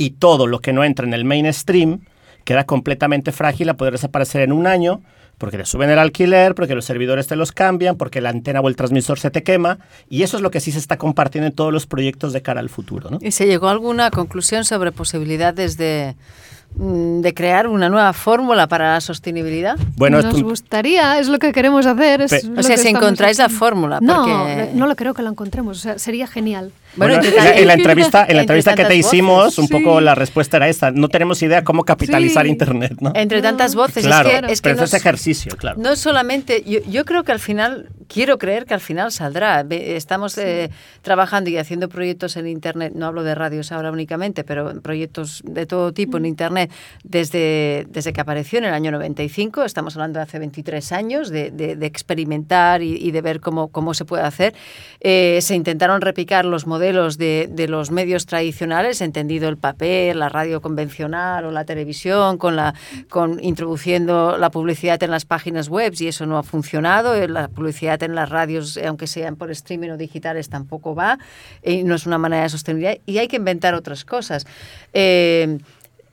[0.00, 2.00] y todo lo que no entra en el mainstream
[2.44, 5.02] queda completamente frágil a poder desaparecer en un año
[5.36, 8.68] porque te suben el alquiler, porque los servidores te los cambian, porque la antena o
[8.68, 9.78] el transmisor se te quema,
[10.10, 12.60] y eso es lo que sí se está compartiendo en todos los proyectos de cara
[12.60, 13.08] al futuro.
[13.10, 13.18] ¿no?
[13.22, 16.14] ¿Y se llegó a alguna conclusión sobre posibilidades de,
[16.74, 19.78] mm, de crear una nueva fórmula para la sostenibilidad?
[19.96, 22.20] Bueno, Nos tú- gustaría, es lo que queremos hacer.
[22.20, 25.14] Es Pe- lo O sea, que si encontráis la fórmula, No, porque- no lo creo
[25.14, 25.78] que la encontremos.
[25.78, 26.70] O sea, sería genial.
[26.96, 29.44] Bueno, en, la, en la tantas- entrevista, en la entre entrevista que te tantas hicimos,
[29.44, 29.58] voces.
[29.58, 30.04] un poco Sí.
[30.04, 30.90] la respuesta era esta.
[30.90, 32.50] No tenemos idea cómo capitalizar Sí.
[32.50, 33.12] Internet, ¿no?
[33.14, 35.80] Entre tantas voces, claro, es que, es que pero no es ejercicio, claro.
[35.80, 39.64] No solamente, yo, yo creo que al final, quiero creer que al final saldrá.
[39.70, 40.70] Estamos eh,
[41.02, 45.66] trabajando y haciendo proyectos en Internet, no hablo de radios ahora únicamente, pero proyectos de
[45.66, 46.70] todo tipo en Internet
[47.04, 51.50] desde, desde que apareció en el año 95, estamos hablando de hace 23 años, de,
[51.50, 54.54] de- de experimentar y, y de ver cómo, cómo se puede hacer.
[55.00, 60.28] Eh, se intentaron replicar los modelos de, de los medios tradicionales, entendido el papel, la
[60.28, 62.74] radio convencional o la televisión, con la,
[63.08, 67.14] con introduciendo la publicidad en las páginas web y eso no ha funcionado.
[67.14, 71.18] Eh, La publicidad en las radios, eh, aunque sean por streaming o digitales, tampoco va.
[71.62, 74.46] Y no es una manera de sostenibilidad y hay que inventar otras cosas.
[74.92, 75.58] Eh,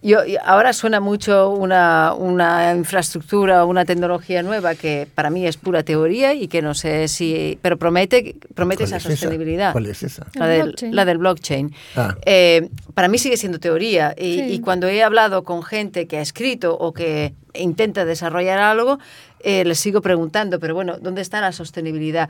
[0.08, 5.58] yo, ahora suena mucho una, una infraestructura o una tecnología nueva que para mí es
[5.58, 7.60] pura teoría y que no sé si...
[7.62, 9.15] Pero promete, promete ¿Cuál esa es esa?
[9.15, 9.72] sostenibilidad.
[9.74, 10.26] ¿Cuál es esa?
[10.36, 10.96] La El del, blockchain.
[10.96, 11.76] la del blockchain.
[11.96, 12.15] Ah.
[12.26, 14.43] Eh, para mí sigue siendo teoría y, Sí.
[14.54, 19.00] y cuando he hablado con gente que ha escrito o que intenta desarrollar algo,
[19.41, 22.30] eh, les sigo preguntando, pero bueno, ¿dónde está la sostenibilidad?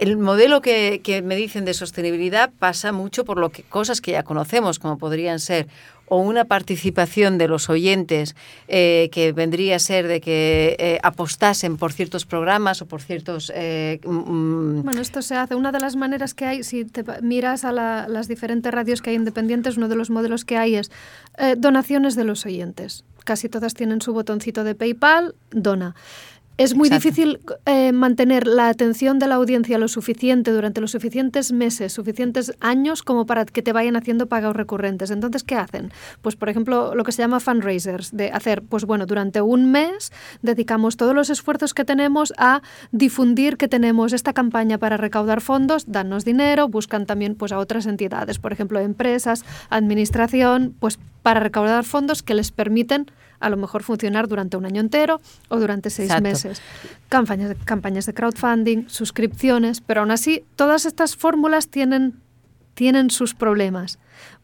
[0.00, 4.22] El modelo que, me dicen de sostenibilidad pasa mucho por lo que, cosas que ya
[4.22, 5.68] conocemos, como podrían ser
[6.06, 8.34] o una participación de los oyentes
[8.68, 13.50] eh, que vendría a ser de que eh, apostasen por ciertos programas o por ciertos
[13.54, 15.54] eh, Bueno, esto se hace.
[15.54, 19.10] Una de las maneras que hay, si te miras a la- las diferentes radios que
[19.10, 20.90] hay independientes, uno de los modelos que hay es
[21.56, 23.04] donaciones de los oyentes.
[23.24, 25.94] Casi todas tienen su botoncito de PayPal, dona.
[26.62, 27.08] Es muy Exacto.
[27.08, 32.52] difícil eh, mantener la atención de la audiencia lo suficiente durante los suficientes meses, suficientes
[32.60, 35.10] años como para que te vayan haciendo pagos recurrentes.
[35.10, 35.90] Entonces, ¿qué hacen?
[36.20, 40.12] Pues, por ejemplo, lo que se llama fundraisers, de hacer, pues bueno, durante un mes
[40.42, 45.90] dedicamos todos los esfuerzos que tenemos a difundir que tenemos esta campaña para recaudar fondos,
[45.90, 51.84] danos dinero, buscan también pues a otras entidades, por ejemplo, empresas, administración, pues para recaudar
[51.84, 53.06] fondos que les permiten
[53.42, 56.22] a lo mejor funcionar durante un año entero o durante seis Exacto.
[56.22, 56.62] meses.
[57.08, 62.14] Campañas de, campañas de crowdfunding, suscripciones, pero aún así todas estas fórmulas tienen,
[62.74, 63.98] tienen sus problemas.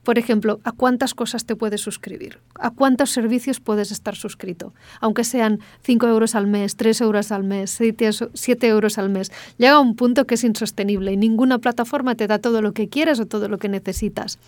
[0.04, 2.38] Por ejemplo, ¿a cuántas cosas te puedes suscribir?
[2.54, 4.72] ¿A cuántos servicios puedes estar suscrito?
[5.00, 9.30] Aunque sean 5 euros al mes, 3 euros al mes, 7 euros al mes.
[9.58, 13.20] Llega un punto que es insostenible y ninguna plataforma te da todo lo que quieres
[13.20, 14.38] o todo lo que necesitas.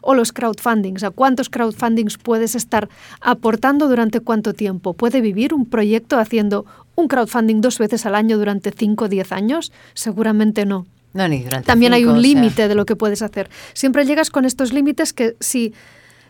[0.00, 1.02] O los crowdfundings.
[1.02, 2.88] ¿A cuántos crowdfundings puedes estar
[3.20, 4.94] aportando durante cuánto tiempo?
[4.94, 9.32] ¿Puede vivir un proyecto haciendo un crowdfunding dos veces al año durante 5 o 10
[9.32, 9.72] años?
[9.94, 10.86] Seguramente no.
[11.12, 13.50] No, ni durante También hay un sea, límite de lo que puedes hacer.
[13.72, 15.74] Siempre llegas con estos límites que si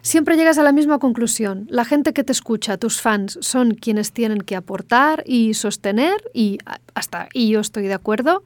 [0.03, 1.66] siempre llegas a la misma conclusión.
[1.71, 6.59] La gente que te escucha, tus fans, son quienes tienen que aportar y sostener y
[6.95, 8.43] hasta y yo estoy de acuerdo,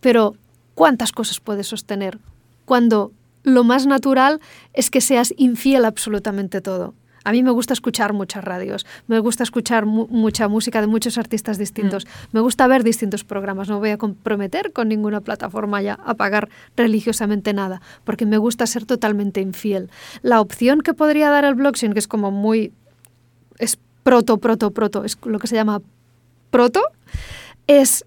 [0.00, 0.36] pero
[0.74, 2.18] ¿cuántas cosas puedes sostener
[2.64, 4.40] cuando lo más natural
[4.72, 6.94] es que seas infiel absolutamente todo?
[7.24, 11.18] A mí me gusta escuchar muchas radios, me gusta escuchar mu- mucha música de muchos
[11.18, 15.80] artistas distintos, me gusta ver distintos programas, no me voy a comprometer con ninguna plataforma
[15.82, 19.90] ya a pagar religiosamente nada, porque me gusta ser totalmente infiel.
[20.22, 22.72] La opción que podría dar el blockchain, que es como muy...
[23.58, 25.80] es proto, proto, proto, es lo que se llama
[26.50, 26.82] proto,
[27.68, 28.04] es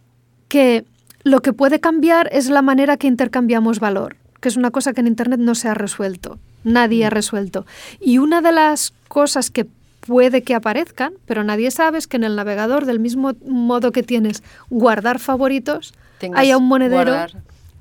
[0.49, 0.83] que
[1.23, 4.99] lo que puede cambiar es la manera que intercambiamos valor, que es una cosa que
[5.01, 7.65] en Internet no se ha resuelto, nadie ha resuelto.
[7.99, 9.65] Y una de las cosas que
[10.05, 14.03] puede que aparezcan, pero nadie sabe, es que en el navegador, del mismo modo que
[14.03, 17.31] tienes guardar favoritos, Tengas haya un monedero guardar.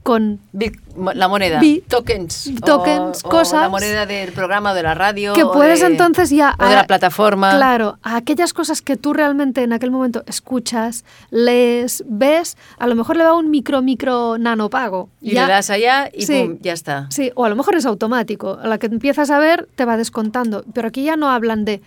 [0.05, 0.79] Con Bit-
[1.15, 5.33] la moneda, Bit, tokens, tokens, o- o cosas la moneda del programa de la radio,
[5.33, 7.57] que o puedes de- entonces ya o de a- la plataforma.
[7.57, 12.95] Claro, a aquellas cosas que tú realmente en aquel momento escuchas, lees, ves, a lo
[12.95, 15.09] mejor le va un micro micro nanopago.
[15.21, 16.43] y Ya- le das allá y Sí.
[16.45, 17.07] pum, ya está.
[17.11, 18.59] Sí, o a lo mejor es automático.
[18.63, 20.65] A la que empiezas a ver te va descontando.
[20.75, 21.81] Pero aquí ya no hablan de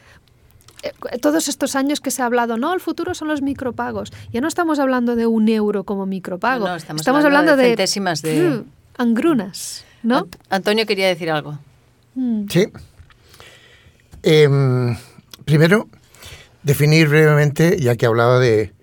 [1.22, 4.12] todos estos años que se ha hablado, no, el futuro son los micropagos.
[4.32, 6.66] Ya no estamos hablando de un euro como micropago.
[6.66, 8.64] No, no, estamos hablando de centésimas de- mm,
[8.98, 10.26] angrunas, ¿no?
[10.26, 11.58] Ant- Antonio quería decir algo.
[12.16, 12.46] Mm.
[12.50, 12.68] Sí.
[14.24, 14.98] Em,
[15.46, 15.88] primero,
[16.64, 18.74] definir brevemente, ya que hablaba de,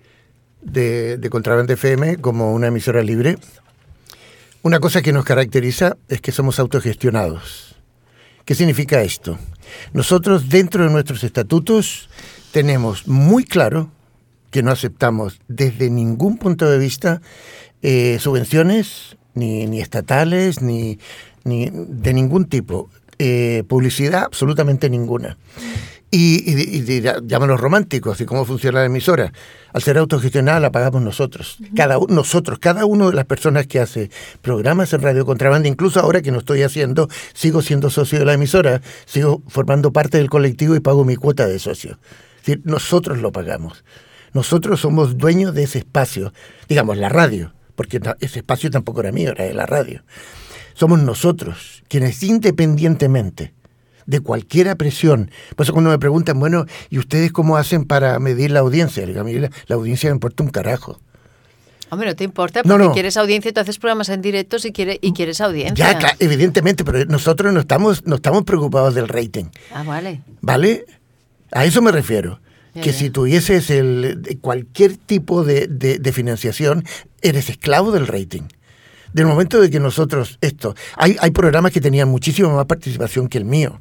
[0.61, 3.37] de, de Contraband FM como una emisora libre,
[4.63, 7.75] una cosa que nos caracteriza es que somos autogestionados.
[8.45, 9.37] ¿Qué significa esto?
[9.93, 12.09] Nosotros dentro de nuestros estatutos
[12.51, 13.89] tenemos muy claro
[14.51, 17.21] que no aceptamos desde ningún punto de vista
[17.81, 20.97] eh, subvenciones, ni, ni estatales, ni,
[21.43, 22.89] ni de ningún tipo.
[23.17, 25.37] Eh, publicidad, absolutamente ninguna.
[26.11, 29.33] Y, y, y llámanos románticos, ¿y cómo funciona la emisora?
[29.73, 34.09] Al ser autogestionada la pagamos nosotros, cada nosotros, cada uno de las personas que hace
[34.41, 38.33] programas en Radio Contrabanda, incluso ahora que no estoy haciendo, sigo siendo socio de la
[38.33, 41.97] emisora, sigo formando parte del colectivo y pago mi cuota de socio.
[42.37, 43.83] Es decir, nosotros lo pagamos.
[44.33, 46.31] Nosotros somos dueños de ese espacio,
[46.69, 50.03] digamos, la radio, porque ese espacio tampoco era mío, era de la radio.
[50.75, 53.53] Somos nosotros quienes independientemente
[54.05, 55.31] de cualquier presión.
[55.55, 59.03] Por eso cuando me preguntan, bueno, ¿y ustedes cómo hacen para medir la audiencia?
[59.03, 60.99] a mí la, audiencia me importa un carajo.
[61.89, 65.13] Hombre, no te importa, porque quieres audiencia, tú haces programas en directo y, quiere, y
[65.13, 65.93] quieres audiencia.
[65.93, 69.45] Ya, claro, evidentemente, pero nosotros no estamos, no estamos preocupados del rating.
[69.71, 70.21] Ah, vale.
[70.41, 70.85] ¿Vale?
[71.51, 72.39] A eso me refiero.
[72.73, 76.83] que si tuvieses el, cualquier tipo de, de, financiación,
[77.21, 78.43] eres esclavo del rating
[79.13, 83.37] del momento de que nosotros, esto, hay, hay programas que tenían muchísima más participación que
[83.37, 83.79] el mío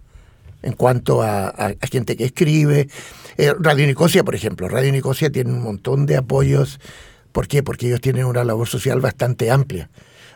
[0.64, 2.88] en cuanto a, gente que escribe.
[3.36, 4.68] Eh, Radio Nicosia, por ejemplo.
[4.68, 6.80] Radio Nicosia tiene un montón de apoyos.
[7.32, 7.62] ¿Por qué?
[7.62, 9.90] Porque ellos tienen una labor social bastante amplia.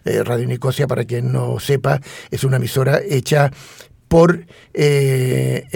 [0.04, 3.50] Eh, Radio Nicosia, para quien no sepa, es una emisora hecha
[4.08, 5.66] por eh,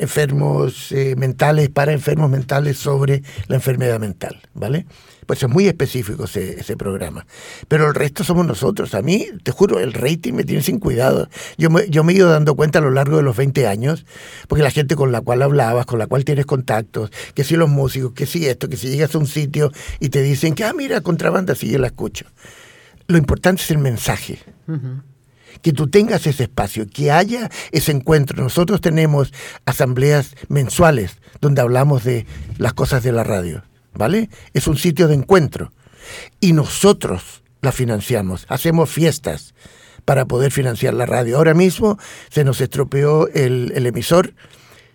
[0.00, 4.84] enfermos mentales, para enfermos mentales sobre la enfermedad mental, ¿vale?
[5.26, 7.26] Pues es muy específico ese, ese, programa.
[7.68, 8.94] Pero el resto somos nosotros.
[8.94, 11.28] A mí, te juro, el rating me tiene sin cuidado.
[11.56, 14.04] Yo me, yo me he ido dando cuenta a lo largo de los 20 años,
[14.48, 17.68] porque la gente con la cual hablabas, con la cual tienes contactos, que si los
[17.68, 20.72] músicos, que si esto, que si llegas a un sitio y te dicen que, ah,
[20.72, 22.26] mira, contrabanda, sí, yo la escucho.
[23.06, 24.38] Lo importante es el mensaje.
[25.60, 28.42] que tú tengas ese espacio, que haya ese encuentro.
[28.42, 29.32] Nosotros tenemos
[29.66, 32.26] asambleas mensuales donde hablamos de
[32.58, 33.62] las cosas de la radio.
[33.94, 34.30] ¿Vale?
[34.52, 35.72] Es un sitio de encuentro.
[36.40, 39.54] Y nosotros la financiamos, hacemos fiestas
[40.04, 41.36] para poder financiar la radio.
[41.36, 44.34] Ahora mismo se nos estropeó el, emisor,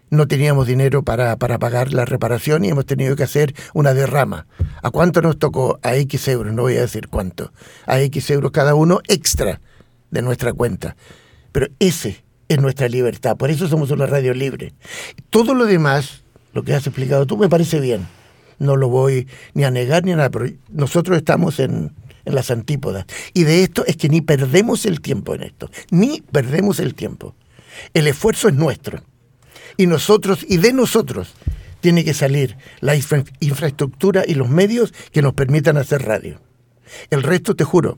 [0.10, 4.48] no teníamos dinero para, para, pagar la reparación y hemos tenido que hacer una derrama.
[4.84, 5.80] ¿A cuánto nos tocó?
[5.82, 7.54] A X euros, no voy a decir cuánto.
[7.86, 9.62] A X euros cada uno extra
[10.12, 10.96] de nuestra cuenta.
[11.54, 14.74] Pero ese es nuestra libertad, por eso somos una radio libre.
[15.30, 18.08] Todo lo demás, lo que has explicado tú, me parece bien
[18.60, 21.94] no lo voy ni a negar ni a nada, pero nosotros estamos en,
[22.26, 23.06] en las antípodas.
[23.34, 27.36] Y de esto es que ni perdemos el tiempo en esto, ni perdemos el tiempo.
[27.94, 29.02] El esfuerzo es nuestro.
[29.78, 31.34] Y nosotros, y de nosotros,
[31.80, 36.42] tiene que salir la infraestructura y los medios que nos permitan hacer radio.
[37.10, 37.96] El resto, te juro,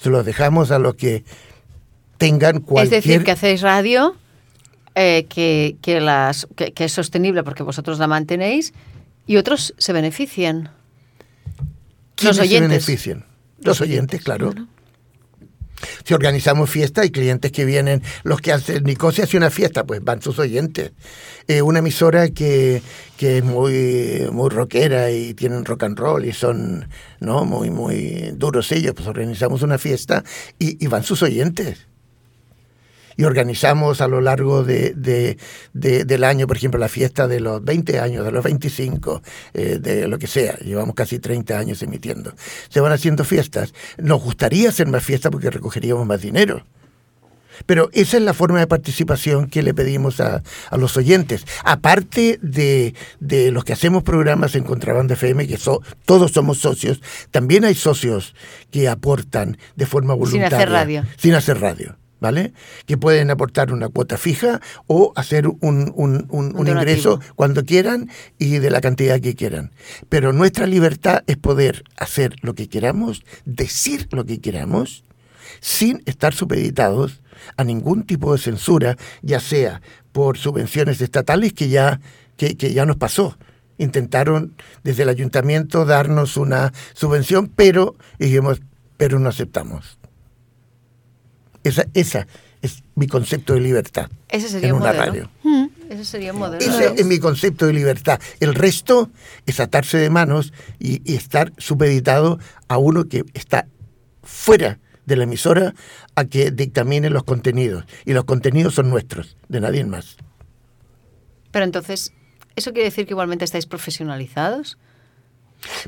[0.00, 1.24] se los dejamos a los que
[2.18, 2.98] tengan cualquier...
[2.98, 4.14] Es decir, que hacéis radio
[4.94, 8.74] eh, que, que, las, que, que es sostenible porque vosotros la mantenéis
[9.26, 10.70] y otros se benefician.
[12.22, 12.48] Los oyentes.
[12.48, 13.24] se benefician?
[13.60, 14.54] Los, oyentes, claro.
[16.04, 20.02] Si organizamos fiesta, hay clientes que vienen, los que hacen Nicosia hace una fiesta, pues
[20.02, 20.92] van sus oyentes.
[21.48, 22.82] Eh, una emisora que,
[23.16, 26.88] que, es muy, muy rockera y tienen rock and roll y son
[27.20, 30.24] no muy, muy duros ellos, pues organizamos una fiesta
[30.58, 31.86] y, y van sus oyentes
[33.16, 35.36] y organizamos a lo largo de,
[35.72, 39.22] del año, por ejemplo, la fiesta de los 20 años, de los 25,
[39.54, 40.56] eh, de lo que sea.
[40.58, 42.34] Llevamos casi 30 años emitiendo.
[42.68, 43.74] Se van haciendo fiestas.
[43.98, 46.64] Nos gustaría hacer más fiestas porque recogeríamos más dinero.
[47.66, 51.44] Pero esa es la forma de participación que le pedimos a, a los oyentes.
[51.64, 55.58] Aparte de, de, los que hacemos programas en Contrabanda FM, que
[56.04, 57.00] todos somos socios,
[57.30, 58.34] también hay socios
[58.70, 60.48] que aportan de forma voluntaria.
[60.48, 61.04] Sin hacer radio.
[61.16, 61.96] Sin hacer radio.
[62.20, 62.52] ¿Vale?
[62.86, 68.70] Que pueden aportar una cuota fija o hacer un, un, ingreso cuando quieran y de
[68.70, 69.72] la cantidad que quieran.
[70.08, 75.04] Pero nuestra libertad es poder hacer lo que queramos, decir lo que queramos,
[75.60, 77.20] sin estar supeditados
[77.56, 82.00] a ningún tipo de censura, ya sea por subvenciones estatales que ya,
[82.36, 83.36] que, que ya nos pasó
[83.78, 88.60] intentaron desde el ayuntamiento darnos una subvención, pero dijimos,
[88.96, 89.98] pero no aceptamos.
[91.64, 92.26] Esa, esa
[92.62, 94.10] es mi concepto de libertad.
[94.28, 95.30] Ese sería en una radio.
[95.42, 95.66] Mm.
[95.90, 96.64] Ese sería un modelo.
[96.64, 98.20] Ese es mi concepto de libertad.
[98.40, 99.10] El resto
[99.46, 103.66] es atarse de manos y, estar supeditado a uno que está
[104.22, 105.74] fuera de la emisora
[106.14, 107.84] a que dictamine los contenidos.
[108.04, 110.16] Y los contenidos son nuestros, de nadie más.
[111.50, 112.12] Pero entonces,
[112.56, 114.78] ¿eso quiere decir que igualmente estáis profesionalizados?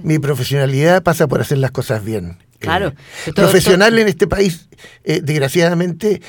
[0.02, 2.38] Mi profesionalidad pasa por hacer las cosas bien.
[2.58, 2.92] Claro.
[3.26, 4.68] Eh, profesional en este país,
[5.04, 6.20] eh, desgraciadamente,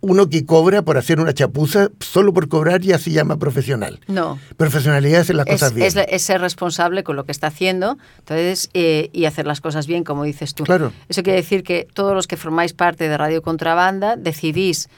[0.00, 4.00] uno que cobra por hacer una chapuza, solo por cobrar ya se llama profesional.
[4.06, 4.38] No.
[4.56, 5.88] Profesionalidad es hacer las cosas bien.
[6.08, 10.04] Es, ser responsable con lo que está haciendo entonces eh, y hacer las cosas bien,
[10.04, 10.64] como dices tú.
[10.64, 10.92] Claro.
[11.08, 14.88] Eso quiere decir que todos los que formáis parte de Radio Contrabanda decidís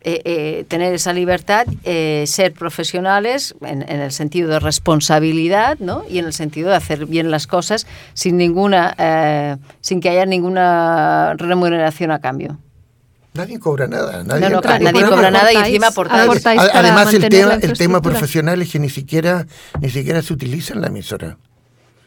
[0.00, 6.04] eh, eh, tener esa libertad, eh, ser profesionales en, en, el sentido de responsabilidad ¿no?
[6.08, 7.84] y en el sentido de hacer bien las cosas
[8.14, 12.58] sin, ninguna, sin que haya ninguna remuneración a cambio.
[13.34, 14.22] Nadie cobra nada.
[14.22, 16.60] Nadie, no, no, claro, nadie cobra nada y encima aportáis.
[16.72, 19.46] Además, el tema, el tema profesional es que ni siquiera,
[19.80, 21.38] ni siquiera se utiliza en la emisora.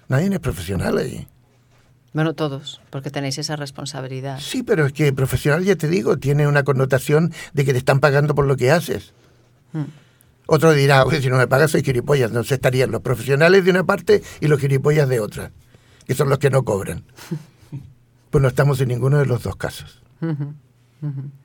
[0.07, 1.27] Nadie es profesional ahí.
[2.13, 4.39] Bueno, todos, porque tenéis esa responsabilidad.
[4.39, 8.01] Sí, pero es que profesional, ya te digo, tiene una connotación de que te están
[8.01, 9.13] pagando por lo que haces.
[9.71, 9.85] Hmm.
[10.45, 12.31] Otro dirá, oye, si no me pagas soy gilipollas.
[12.31, 15.51] Entonces estarían los profesionales de una parte y los gilipollas de otra,
[16.05, 17.05] que son los que no cobran.
[18.29, 20.01] pues no estamos en ninguno de los dos casos.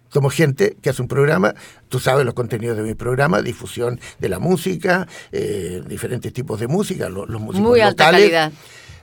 [0.08, 1.54] Somos gente que hace un programa,
[1.88, 6.66] tú sabes los contenidos de mi programa, difusión de la música, eh, diferentes tipos de
[6.66, 8.52] música, los, los músicos Muy alta calidad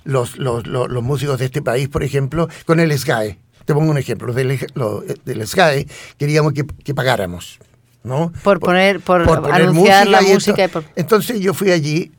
[0.03, 3.37] los, los, los, músicos de este país, por ejemplo, con el SGAE.
[3.65, 4.59] Te pongo un ejemplo, los del,
[5.23, 5.87] del SGAE
[6.17, 7.59] queríamos que, que pagáramos.
[8.03, 8.33] ¿no?
[8.43, 10.69] Por poner, por, anunciar la música.
[10.95, 12.11] Entonces yo fui allí,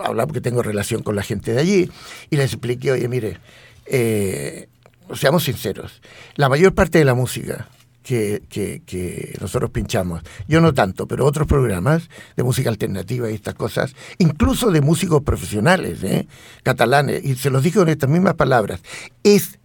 [0.00, 1.90] hablar porque tengo relación con la gente de allí,
[2.28, 3.38] y les expliqué, oye, mire,
[3.86, 4.68] eh,
[5.14, 6.02] seamos sinceros,
[6.34, 7.68] la mayor parte de la música
[8.02, 10.22] que, nosotros pinchamos.
[10.48, 15.22] Yo no tanto, pero otros programas de música alternativa y estas cosas, incluso de músicos
[15.22, 16.26] profesionales, ¿eh?
[16.62, 18.80] catalanes, y se los dije con estas mismas palabras,
[19.22, 19.58] es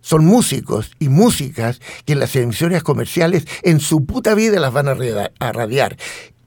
[0.00, 4.88] son músicos y músicas que en las emisiones comerciales en su puta vida las van
[4.88, 5.96] a, radiar.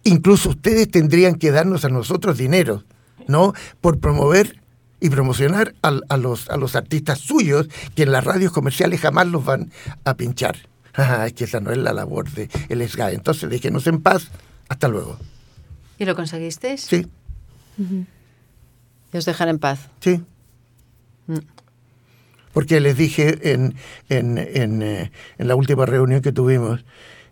[0.04, 2.84] Incluso ustedes tendrían que darnos a nosotros dinero,
[3.28, 3.54] ¿no?
[3.82, 4.62] Por promover
[5.00, 9.44] y promocionar a, los, a los artistas suyos que en las radios comerciales jamás los
[9.44, 9.72] van
[10.06, 10.58] a pinchar.
[10.98, 13.14] Es que esa no es la labor de el SGAE.
[13.14, 14.30] Entonces déjenos en paz,
[14.68, 15.18] hasta luego.
[16.00, 16.82] ¿Y lo conseguisteis?
[16.82, 17.08] Sí.
[19.14, 19.90] ¿Y os dejan en paz?
[20.00, 20.22] Sí.
[21.28, 21.38] Mm.
[22.54, 23.76] Porque les dije en,
[24.10, 26.86] en, en, eh, en, la última reunión que tuvimos,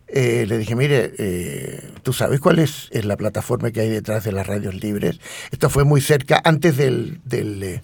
[0.08, 4.32] eh, le dije, mire, eh, ¿tú sabes cuál es, la plataforma que hay detrás de
[4.32, 5.20] las radios libres?
[5.52, 7.82] Esto fue muy cerca, antes del, del,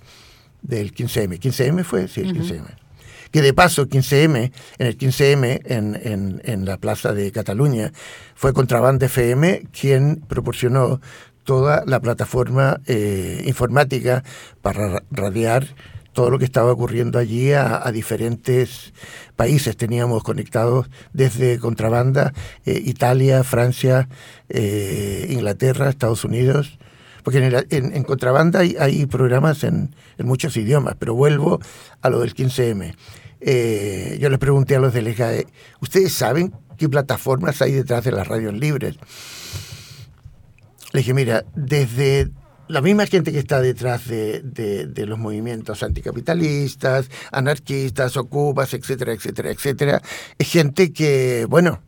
[0.61, 1.39] del 15M.
[1.39, 2.07] ¿15M fue?
[2.07, 2.80] Sí, el 15M
[3.31, 7.91] que de paso 15M, en el 15M en, en, la Plaza de Cataluña,
[8.35, 10.99] fue Contraband FM quien proporcionó
[11.43, 14.23] toda la plataforma eh, informática
[14.61, 15.67] para radiar
[16.13, 18.93] todo lo que estaba ocurriendo allí a, diferentes
[19.35, 19.77] países.
[19.77, 22.33] Teníamos conectados desde contrabanda
[22.65, 24.09] eh, Italia, Francia,
[24.49, 26.77] eh, Inglaterra, Estados Unidos.
[27.23, 31.59] Porque en, en, contrabanda hay, hay programas en, en, muchos idiomas, pero vuelvo
[32.01, 32.95] a lo del 15M.
[33.41, 35.43] Eh, yo les pregunté a los delegados,
[35.79, 38.95] ¿ustedes saben qué plataformas hay detrás de las radios libres?
[40.93, 42.29] Le dije, mira, desde
[42.67, 50.01] la misma gente que está detrás de, los movimientos anticapitalistas, anarquistas, ocupas, etcétera, etcétera, etcétera,
[50.37, 51.81] es gente que, bueno,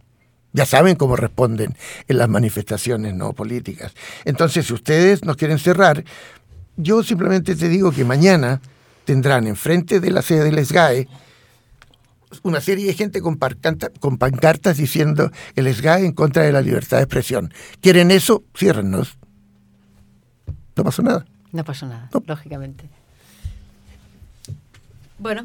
[0.52, 1.76] ya saben cómo responden
[2.08, 3.94] en las manifestaciones no políticas.
[4.26, 6.04] Entonces, si ustedes nos quieren cerrar,
[6.76, 8.62] yo simplemente te digo que mañana
[9.06, 11.08] tendrán enfrente de la sede del SGAE
[12.44, 13.40] una serie de gente con,
[14.00, 17.54] con pancartas diciendo el SGAE en contra de la libertad de expresión.
[17.82, 18.44] ¿Quieren eso?
[18.56, 19.18] Ciérrennos.
[20.76, 21.26] No pasó nada.
[21.52, 22.86] No pasó nada, lógicamente.
[25.20, 25.44] Bueno,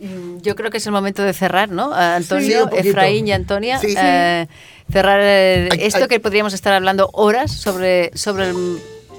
[0.00, 1.92] mm, yo creo que es el momento de cerrar, ¿no?
[1.92, 3.78] Antonio, Efraín y Antonia.
[3.82, 4.46] Eh,
[4.90, 8.52] cerrar esto que podríamos estar hablando horas sobre, sobre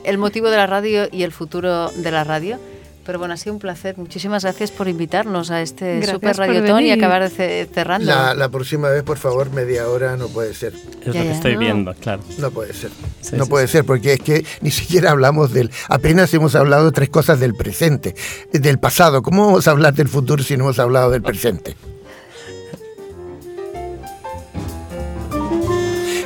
[0.04, 2.60] el motivo de la radio y el futuro de la radio.
[3.06, 3.98] Pero bueno, ha sido un placer.
[3.98, 8.06] Muchísimas gracias por invitarnos a este Super Radiotón y acabar cerrando.
[8.06, 10.74] La, próxima vez, por favor, media hora no puede ser.
[11.02, 12.22] Es lo que estoy viendo, claro.
[12.38, 12.92] No puede ser.
[13.34, 15.72] no puede ser, porque es que ni siquiera hablamos del.
[15.90, 18.16] Apenas hemos hablado tres cosas del presente,
[18.52, 19.24] del pasado.
[19.24, 21.76] ¿Cómo vamos a hablar del futuro si no hemos hablado del presente?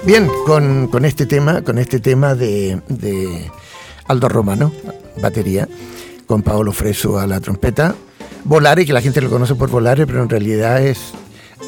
[0.06, 3.50] Bien, con, con este tema, con este tema de, de
[4.08, 4.72] Aldo Romano,
[5.20, 5.68] batería
[6.26, 7.96] con Paolo Freso a la trompeta.
[8.44, 11.14] Volare, que la gente lo conoce por Volare, pero en realidad es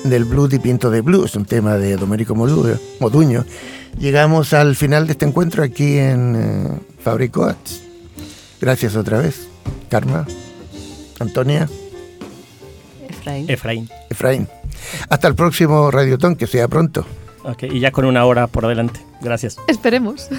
[0.03, 3.45] del blues y pinto de blues, un tema de Domenico Moduño.
[3.99, 7.81] Llegamos al final de este encuentro aquí en eh, Fabricoats.
[8.61, 9.47] Gracias otra vez,
[9.89, 10.25] Karma,
[11.19, 11.67] Antonia.
[13.09, 13.49] Efraín.
[13.49, 13.89] Efraín.
[14.09, 14.47] Efraín.
[15.09, 17.05] Hasta el próximo Radiotón, que sea pronto.
[17.43, 18.99] Ok, y ya con una hora por adelante.
[19.21, 19.57] Gracias.
[19.67, 20.29] Esperemos.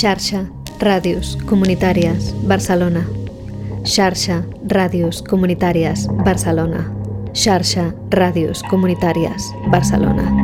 [0.00, 0.46] Xarxa,
[0.80, 3.02] Ràdios Comunitàries, Barcelona.
[3.84, 6.86] Xarxa, Ràdios Comunitàries, Barcelona.
[7.34, 10.39] Xarxa, Ràdios Comunitàries, Barcelona.